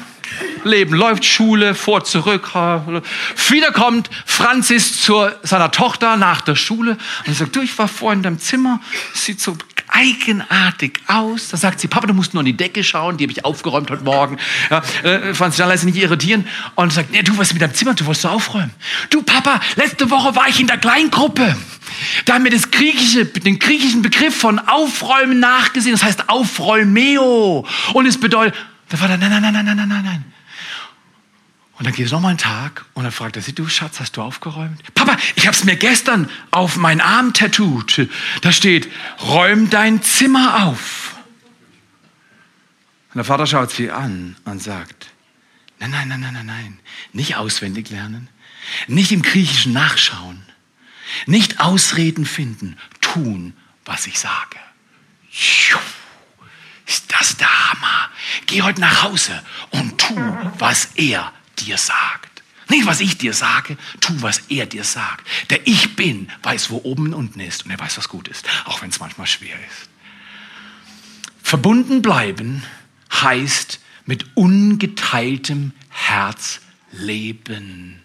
[0.64, 2.52] Leben läuft, Schule, vor, zurück.
[2.54, 8.20] Wieder kommt Franzis zu seiner Tochter nach der Schule und sagt, du, ich war vorhin
[8.20, 8.82] in deinem Zimmer,
[9.14, 11.50] sieht so eigenartig aus.
[11.50, 13.90] Da sagt sie, Papa, du musst nur an die Decke schauen, die habe ich aufgeräumt
[13.90, 14.38] heute Morgen.
[14.70, 17.94] Ja, äh, Franzis sich nicht irritieren und sagt, nee, du, was ist mit deinem Zimmer,
[17.94, 18.72] du wolltest aufräumen.
[19.10, 21.56] Du, Papa, letzte Woche war ich in der Kleingruppe.
[22.26, 25.94] Da haben wir das griechische, den griechischen Begriff von Aufräumen nachgesehen.
[25.94, 27.66] Das heißt Aufräumeo.
[27.94, 28.56] Und es bedeutet,
[28.90, 30.34] da war da, nein, nein, nein, nein, nein, nein, nein.
[31.78, 34.18] Und dann geht es nochmal einen Tag und dann fragt er sie, du Schatz, hast
[34.18, 34.84] du aufgeräumt?
[34.96, 38.10] Papa, ich habe es mir gestern auf meinen Arm tattooed.
[38.42, 38.90] Da steht,
[39.22, 41.16] räum dein Zimmer auf.
[43.10, 45.12] Und der Vater schaut sie an und sagt,
[45.80, 46.80] nein, nein, nein, nein, nein, nein,
[47.14, 48.28] nicht auswendig lernen,
[48.88, 50.44] nicht im Griechischen nachschauen,
[51.28, 53.54] nicht Ausreden finden, tun,
[53.86, 54.60] was ich sage.
[56.86, 57.49] Ist das Hammer?
[58.50, 60.16] Geh heute nach Hause und tu,
[60.58, 62.42] was er dir sagt.
[62.68, 65.28] Nicht, was ich dir sage, tu, was er dir sagt.
[65.52, 68.48] Der Ich Bin weiß, wo oben und unten ist und er weiß, was gut ist,
[68.66, 69.90] auch wenn es manchmal schwer ist.
[71.44, 72.64] Verbunden bleiben
[73.14, 78.02] heißt mit ungeteiltem Herz leben.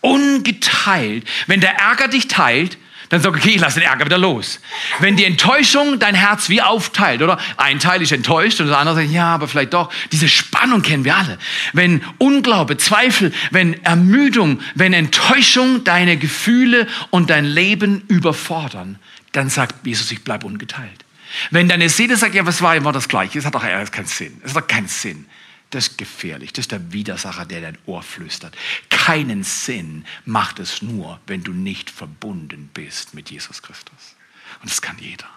[0.00, 1.28] Ungeteilt.
[1.46, 2.76] Wenn der Ärger dich teilt,
[3.08, 4.60] dann sag, okay, ich lasse den Ärger wieder los.
[5.00, 8.96] Wenn die Enttäuschung dein Herz wie aufteilt, oder ein Teil ist enttäuscht und das andere
[8.96, 9.92] sagt, ja, aber vielleicht doch.
[10.12, 11.38] Diese Spannung kennen wir alle.
[11.72, 18.98] Wenn Unglaube, Zweifel, wenn Ermüdung, wenn Enttäuschung deine Gefühle und dein Leben überfordern,
[19.32, 21.04] dann sagt Jesus, ich bleibe ungeteilt.
[21.50, 23.38] Wenn deine Seele sagt, ja, was war immer das Gleiche?
[23.38, 24.40] Es hat doch keinen Sinn.
[24.42, 25.26] Es hat doch keinen Sinn.
[25.70, 26.52] Das ist gefährlich.
[26.52, 28.56] Das ist der Widersacher, der dein Ohr flüstert.
[28.88, 34.16] Keinen Sinn macht es nur, wenn du nicht verbunden bist mit Jesus Christus.
[34.62, 35.28] Und das kann jeder.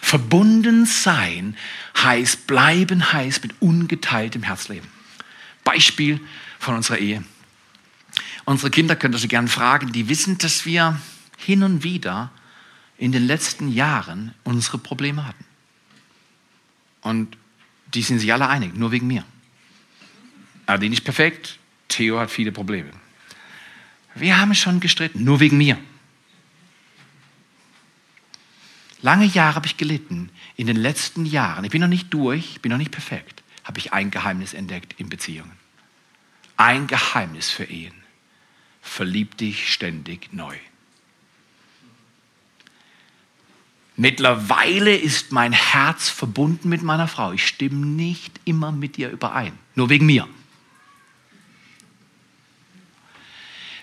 [0.00, 1.56] Verbunden sein
[1.96, 4.88] heißt, bleiben heißt mit ungeteiltem Herzleben.
[5.64, 6.20] Beispiel
[6.58, 7.24] von unserer Ehe.
[8.44, 11.00] Unsere Kinder könnt ihr sie gerne fragen, die wissen, dass wir
[11.36, 12.30] hin und wieder
[12.98, 15.44] in den letzten Jahren unsere Probleme hatten.
[17.00, 17.36] Und
[17.94, 19.24] die sind sich alle einig, nur wegen mir.
[20.66, 22.90] Adi nicht perfekt, Theo hat viele Probleme.
[24.14, 25.78] Wir haben schon gestritten, nur wegen mir.
[29.00, 30.30] Lange Jahre habe ich gelitten.
[30.56, 33.92] In den letzten Jahren, ich bin noch nicht durch, bin noch nicht perfekt, habe ich
[33.92, 35.52] ein Geheimnis entdeckt in Beziehungen.
[36.56, 37.94] Ein Geheimnis für Ehen.
[38.80, 40.56] Verlieb dich ständig neu.
[43.96, 47.32] Mittlerweile ist mein Herz verbunden mit meiner Frau.
[47.32, 50.28] Ich stimme nicht immer mit ihr überein, nur wegen mir.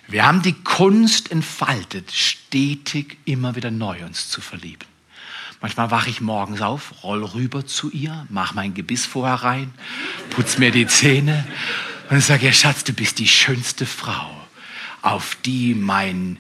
[0.10, 4.88] Wir haben die Kunst entfaltet, stetig immer wieder neu uns zu verlieben.
[5.62, 9.72] Manchmal wache ich morgens auf, roll rüber zu ihr, mach mein Gebiss vorher rein,
[10.32, 11.46] putz mir die Zähne
[12.10, 14.36] und sage ihr, Schatz, du bist die schönste Frau,
[15.04, 16.40] auf die mein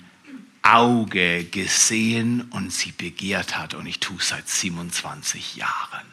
[0.63, 6.07] Auge gesehen und sie begehrt hat und ich tue seit 27 Jahren.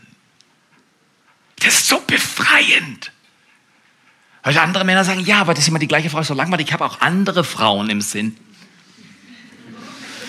[1.61, 3.13] Das ist so befreiend.
[4.47, 6.73] Weil andere Männer sagen, ja, aber das ist immer die gleiche Frau, so langweilig, ich
[6.73, 8.37] habe auch andere Frauen im Sinn.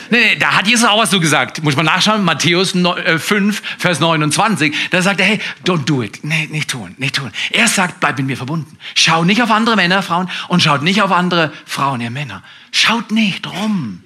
[0.10, 1.62] Nee, nee, da hat Jesus auch was so gesagt.
[1.62, 4.73] Muss man nachschauen, Matthäus 5, äh, Vers 29.
[4.89, 6.23] Da sagt er, hey, don't do it.
[6.23, 7.32] Nee, nicht tun, nicht tun.
[7.51, 8.80] Er sagt, bleib mit mir verbunden.
[8.95, 12.41] Schau nicht auf andere Männer, Frauen und schaut nicht auf andere Frauen, ihr Männer.
[12.71, 14.01] Schaut nicht rum,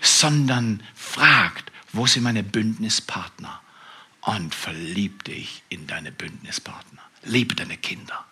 [0.00, 3.60] sondern fragt, wo sind meine Bündnispartner?
[4.20, 7.02] Und verlieb dich in deine Bündnispartner.
[7.24, 8.25] Liebe deine Kinder.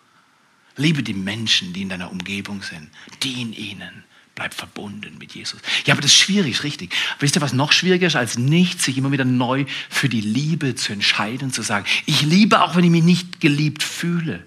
[0.77, 2.89] Liebe die Menschen, die in deiner Umgebung sind.
[3.23, 4.03] Dien ihnen.
[4.35, 5.61] Bleib verbunden mit Jesus.
[5.85, 6.93] Ja, aber das ist schwierig, richtig.
[7.19, 10.75] Wisst ihr, was noch schwieriger ist, als nicht, sich immer wieder neu für die Liebe
[10.75, 14.43] zu entscheiden, zu sagen, ich liebe, auch wenn ich mich nicht geliebt fühle.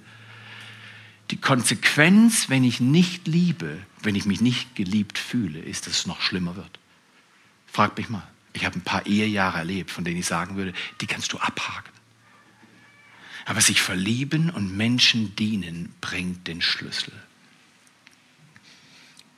[1.30, 6.06] Die Konsequenz, wenn ich nicht liebe, wenn ich mich nicht geliebt fühle, ist, dass es
[6.06, 6.78] noch schlimmer wird.
[7.66, 8.26] Frag mich mal.
[8.52, 11.92] Ich habe ein paar Ehejahre erlebt, von denen ich sagen würde, die kannst du abhaken.
[13.48, 17.14] Aber sich verlieben und Menschen dienen bringt den Schlüssel.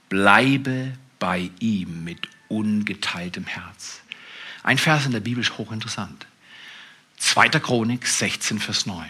[0.09, 4.01] Bleibe bei ihm mit ungeteiltem Herz.
[4.65, 6.27] Ein Vers in der Bibel ist hochinteressant.
[7.19, 7.51] 2.
[7.61, 9.09] Chronik 16, Vers 9.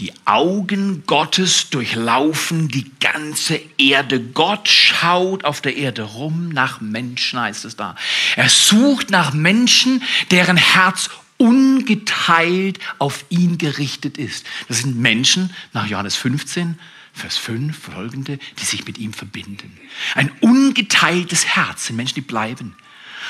[0.00, 4.20] Die Augen Gottes durchlaufen die ganze Erde.
[4.20, 7.94] Gott schaut auf der Erde rum nach Menschen, heißt es da.
[8.34, 14.46] Er sucht nach Menschen, deren Herz ungeteilt auf ihn gerichtet ist.
[14.68, 16.78] Das sind Menschen, nach Johannes 15,
[17.14, 19.78] Vers 5 folgende, die sich mit ihm verbinden.
[20.14, 22.76] Ein ungeteiltes Herz sind Menschen, die bleiben.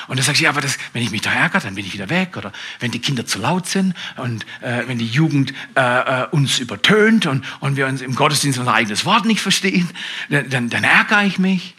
[0.08, 1.92] Und da sagst du, ja, aber das, wenn ich mich da ärgere, dann bin ich
[1.92, 2.36] wieder weg.
[2.36, 6.58] Oder wenn die Kinder zu laut sind und äh, wenn die Jugend äh, äh uns
[6.58, 9.88] übertönt und, und wir uns im Gottesdienst unser eigenes Wort nicht verstehen,
[10.28, 11.76] dann, dann ärgere ich mich.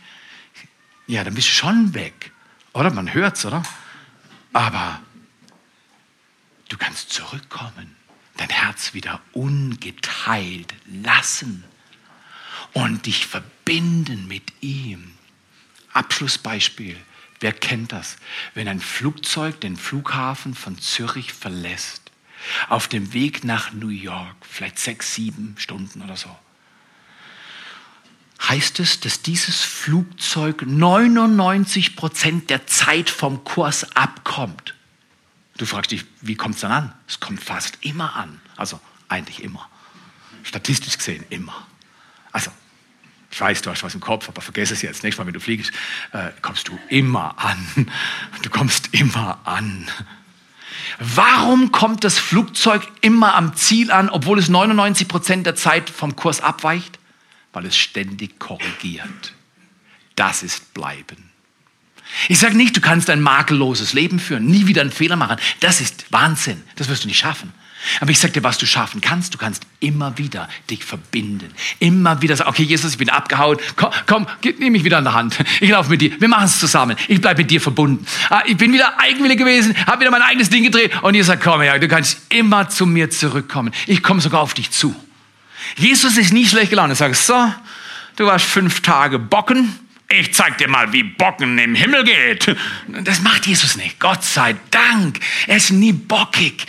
[1.07, 2.31] Ja, dann bist du schon weg.
[2.73, 2.89] Oder?
[2.91, 3.63] Man hört's, oder?
[4.53, 5.01] Aber
[6.71, 7.97] Du kannst zurückkommen,
[8.37, 11.65] dein Herz wieder ungeteilt lassen
[12.71, 15.11] und dich verbinden mit ihm.
[15.91, 16.95] Abschlussbeispiel.
[17.41, 18.15] Wer kennt das?
[18.53, 22.09] Wenn ein Flugzeug den Flughafen von Zürich verlässt,
[22.69, 26.33] auf dem Weg nach New York, vielleicht sechs, sieben Stunden oder so.
[28.47, 34.73] heißt es, dass dieses Flugzeug 99 Prozent der Zeit vom Kurs abkommt.
[35.57, 36.93] Du fragst dich, wie kommt es dann an?
[37.07, 38.39] Es kommt fast immer an.
[38.55, 38.79] Also
[39.09, 39.69] eigentlich immer.
[40.43, 41.67] Statistisch gesehen immer.
[42.31, 42.51] Also,
[43.29, 45.03] ich weiß, du hast was im Kopf, aber vergesse es jetzt.
[45.03, 45.71] Nächstes Mal, wenn du fliegst,
[46.11, 47.87] äh, kommst du immer an.
[48.41, 49.87] Du kommst immer an.
[50.99, 56.15] Warum kommt das Flugzeug immer am Ziel an, obwohl es 99 Prozent der Zeit vom
[56.15, 56.99] Kurs abweicht?
[57.53, 59.33] Weil es ständig korrigiert.
[60.15, 61.30] Das ist Bleiben.
[62.27, 65.37] Ich sage nicht, du kannst ein makelloses Leben führen, nie wieder einen Fehler machen.
[65.59, 66.61] Das ist Wahnsinn.
[66.75, 67.53] Das wirst du nicht schaffen.
[67.99, 69.33] Aber ich sage dir, was du schaffen kannst.
[69.33, 71.51] Du kannst immer wieder dich verbinden.
[71.79, 73.57] Immer wieder sagen, okay, Jesus, ich bin abgehauen.
[73.75, 74.27] Komm, komm
[74.59, 75.37] nimm mich wieder an der Hand.
[75.59, 76.19] Ich laufe mit dir.
[76.19, 76.95] Wir machen es zusammen.
[77.07, 78.05] Ich bleibe mit dir verbunden.
[78.29, 80.91] Ah, ich bin wieder eigenwillig gewesen, habe wieder mein eigenes Ding gedreht.
[81.01, 83.73] Und ihr sagt, komm her, du kannst immer zu mir zurückkommen.
[83.87, 84.95] Ich komme sogar auf dich zu.
[85.75, 86.91] Jesus ist nie schlecht gelaunt.
[86.91, 87.51] Er sagt, so,
[88.15, 89.75] du warst fünf Tage bocken.
[90.13, 92.55] Ich zeig dir mal, wie Bocken im Himmel geht.
[92.87, 93.99] Das macht Jesus nicht.
[93.99, 95.19] Gott sei Dank.
[95.47, 96.65] Er ist nie bockig.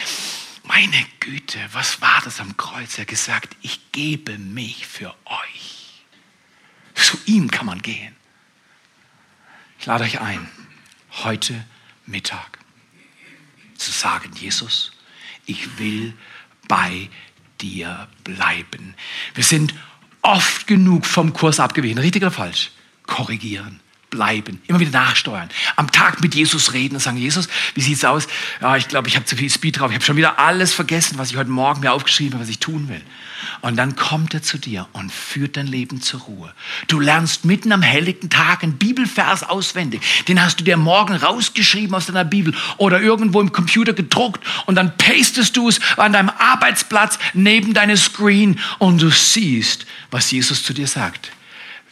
[0.64, 2.98] Meine Güte, was war das am Kreuz?
[2.98, 6.04] Er gesagt, ich gebe mich für euch.
[6.94, 8.14] Zu ihm kann man gehen.
[9.80, 10.48] Ich lade euch ein,
[11.24, 11.64] heute
[12.06, 12.58] Mittag
[13.76, 14.92] zu sagen, Jesus,
[15.46, 16.14] ich will
[16.68, 17.10] bei
[17.60, 18.94] dir bleiben.
[19.34, 19.74] Wir sind
[20.20, 22.70] oft genug vom Kurs abgewichen, richtig oder falsch?
[23.06, 23.80] Korrigieren
[24.12, 28.28] bleiben, immer wieder nachsteuern, am Tag mit Jesus reden und sagen, Jesus, wie sieht's aus?
[28.60, 31.18] Ja, ich glaube, ich habe zu viel Speed drauf, ich habe schon wieder alles vergessen,
[31.18, 33.00] was ich heute Morgen mir aufgeschrieben habe, was ich tun will.
[33.62, 36.52] Und dann kommt er zu dir und führt dein Leben zur Ruhe.
[36.88, 40.02] Du lernst mitten am helllichten Tag einen Bibelvers auswendig.
[40.28, 44.74] Den hast du dir morgen rausgeschrieben aus deiner Bibel oder irgendwo im Computer gedruckt und
[44.74, 50.62] dann pastest du es an deinem Arbeitsplatz neben deinem Screen und du siehst, was Jesus
[50.62, 51.32] zu dir sagt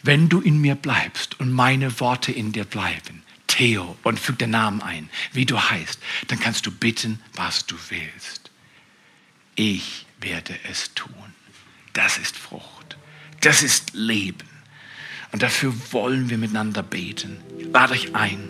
[0.03, 4.51] wenn du in mir bleibst und meine Worte in dir bleiben, Theo, und füg den
[4.51, 8.49] Namen ein, wie du heißt, dann kannst du bitten, was du willst.
[9.55, 11.11] Ich werde es tun.
[11.93, 12.97] Das ist Frucht.
[13.41, 14.47] Das ist Leben.
[15.31, 17.37] Und dafür wollen wir miteinander beten.
[17.73, 18.47] Lade euch ein,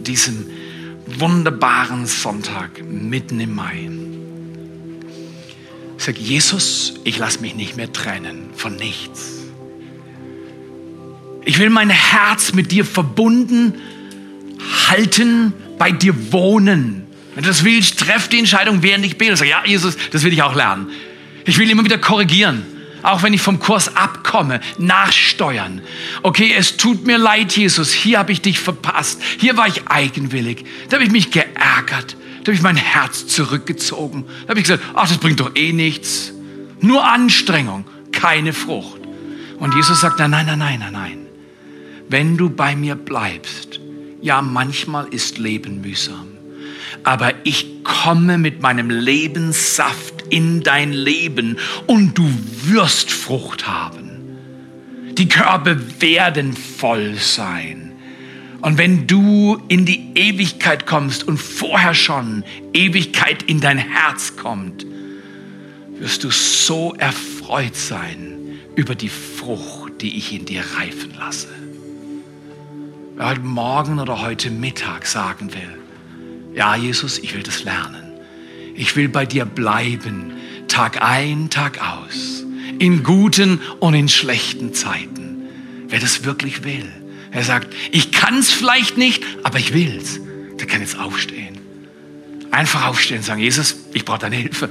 [0.00, 0.50] diesen
[1.06, 3.90] wunderbaren Sonntag mitten im Mai.
[5.98, 9.43] Sag Jesus, ich lasse mich nicht mehr trennen von nichts
[11.44, 13.74] ich will mein Herz mit dir verbunden
[14.88, 17.06] halten, bei dir wohnen.
[17.34, 19.36] Wenn du das willst, treff die Entscheidung, während ich bete.
[19.36, 20.90] Sag, ja, Jesus, das will ich auch lernen.
[21.44, 22.64] Ich will immer wieder korrigieren.
[23.02, 25.82] Auch wenn ich vom Kurs abkomme, nachsteuern.
[26.22, 27.92] Okay, es tut mir leid, Jesus.
[27.92, 29.20] Hier habe ich dich verpasst.
[29.38, 30.64] Hier war ich eigenwillig.
[30.88, 32.16] Da habe ich mich geärgert.
[32.44, 34.24] Da habe ich mein Herz zurückgezogen.
[34.44, 36.32] Da habe ich gesagt, ach, das bringt doch eh nichts.
[36.80, 39.00] Nur Anstrengung, keine Frucht.
[39.58, 41.23] Und Jesus sagt, nein, nein, nein, nein, nein, nein
[42.08, 43.80] wenn du bei mir bleibst,
[44.20, 46.28] ja, manchmal ist Leben mühsam,
[47.02, 52.26] aber ich komme mit meinem Lebenssaft in dein Leben und du
[52.64, 54.10] wirst Frucht haben.
[55.12, 57.92] Die Körbe werden voll sein.
[58.62, 64.86] Und wenn du in die Ewigkeit kommst und vorher schon Ewigkeit in dein Herz kommt,
[65.98, 68.38] wirst du so erfreut sein
[68.74, 71.63] über die Frucht, die ich in dir reifen lasse
[73.18, 75.78] heute Morgen oder heute Mittag sagen will,
[76.54, 78.02] ja Jesus, ich will das lernen.
[78.74, 80.32] Ich will bei dir bleiben,
[80.68, 82.44] Tag ein, Tag aus,
[82.78, 85.42] in guten und in schlechten Zeiten.
[85.88, 86.90] Wer das wirklich will.
[87.30, 90.20] Er sagt, ich kann es vielleicht nicht, aber ich will's.
[90.58, 91.58] Der kann jetzt aufstehen.
[92.50, 94.68] Einfach aufstehen und sagen, Jesus, ich brauche deine Hilfe.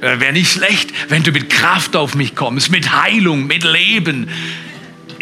[0.00, 4.28] Äh, Wäre nicht schlecht, wenn du mit Kraft auf mich kommst, mit Heilung, mit Leben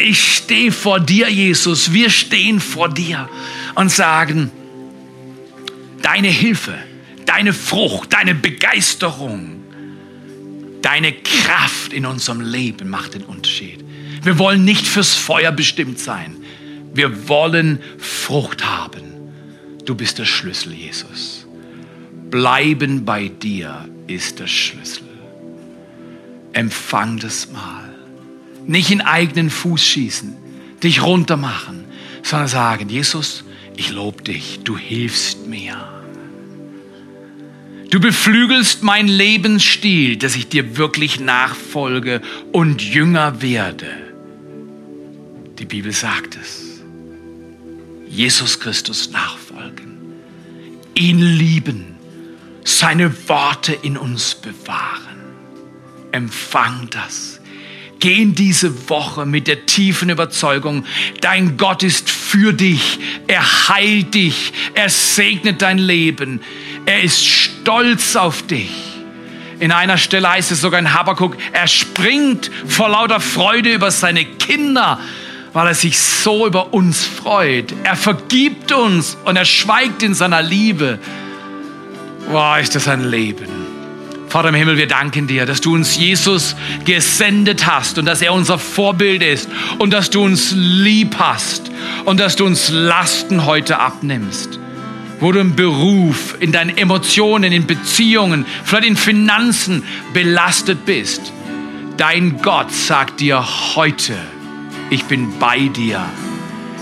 [0.01, 3.29] ich stehe vor dir, Jesus, wir stehen vor dir
[3.75, 4.51] und sagen,
[6.01, 6.77] deine Hilfe,
[7.25, 9.63] deine Frucht, deine Begeisterung,
[10.81, 13.83] deine Kraft in unserem Leben macht den Unterschied.
[14.23, 16.37] Wir wollen nicht fürs Feuer bestimmt sein.
[16.93, 19.03] Wir wollen Frucht haben.
[19.85, 21.47] Du bist der Schlüssel, Jesus.
[22.29, 25.03] Bleiben bei dir ist der Schlüssel.
[26.53, 27.80] Empfang das Mal.
[28.67, 30.35] Nicht in eigenen Fuß schießen,
[30.83, 31.85] dich runtermachen,
[32.23, 33.43] sondern sagen, Jesus,
[33.75, 36.01] ich lobe dich, du hilfst mir.
[37.89, 42.21] Du beflügelst meinen Lebensstil, dass ich dir wirklich nachfolge
[42.53, 43.91] und jünger werde.
[45.59, 46.71] Die Bibel sagt es.
[48.07, 49.97] Jesus Christus nachfolgen,
[50.95, 51.95] ihn lieben,
[52.63, 55.19] seine Worte in uns bewahren.
[56.11, 57.40] Empfang das
[58.01, 60.85] Geh in diese Woche mit der tiefen Überzeugung,
[61.21, 66.41] dein Gott ist für dich, er heilt dich, er segnet dein Leben,
[66.87, 68.71] er ist stolz auf dich.
[69.59, 74.25] In einer Stelle heißt es sogar in Habakkuk, er springt vor lauter Freude über seine
[74.25, 74.99] Kinder,
[75.53, 77.71] weil er sich so über uns freut.
[77.83, 80.97] Er vergibt uns und er schweigt in seiner Liebe.
[82.31, 83.60] Boah, ist das ein Leben.
[84.31, 86.55] Vater im Himmel, wir danken dir, dass du uns Jesus
[86.85, 91.69] gesendet hast und dass er unser Vorbild ist und dass du uns lieb hast
[92.05, 94.57] und dass du uns Lasten heute abnimmst.
[95.19, 101.33] Wo du im Beruf, in deinen Emotionen, in Beziehungen, vielleicht in Finanzen belastet bist.
[101.97, 104.15] Dein Gott sagt dir heute,
[104.89, 106.05] ich bin bei dir.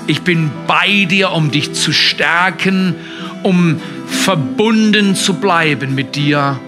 [0.06, 2.94] Ich bin bei dir, um dich zu stärken,
[3.42, 6.60] um verbunden zu bleiben mit dir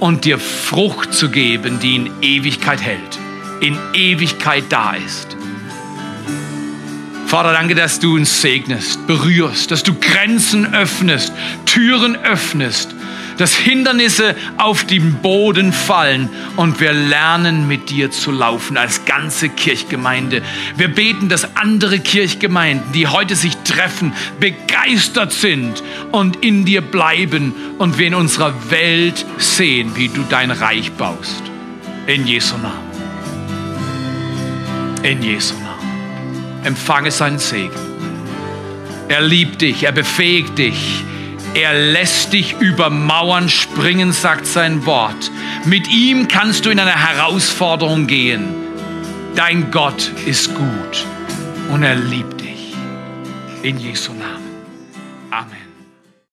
[0.00, 3.18] und dir Frucht zu geben, die in Ewigkeit hält,
[3.60, 5.36] in Ewigkeit da ist.
[7.26, 11.32] Vater, danke, dass du uns segnest, berührst, dass du Grenzen öffnest,
[11.64, 12.96] Türen öffnest,
[13.40, 19.48] dass Hindernisse auf den Boden fallen und wir lernen mit dir zu laufen als ganze
[19.48, 20.42] Kirchgemeinde.
[20.76, 25.82] Wir beten, dass andere Kirchgemeinden, die heute sich treffen, begeistert sind
[26.12, 31.42] und in dir bleiben und wir in unserer Welt sehen, wie du dein Reich baust.
[32.06, 32.90] In Jesu Namen.
[35.02, 36.64] In Jesu Namen.
[36.64, 37.70] Empfange seinen Segen.
[39.08, 41.04] Er liebt dich, er befähigt dich,
[41.54, 45.30] er lässt dich über Mauern springen, sagt sein Wort.
[45.64, 48.48] Mit ihm kannst du in eine Herausforderung gehen.
[49.34, 51.04] Dein Gott ist gut
[51.72, 52.74] und er liebt dich.
[53.62, 54.48] In Jesu Namen.
[55.30, 55.59] Amen.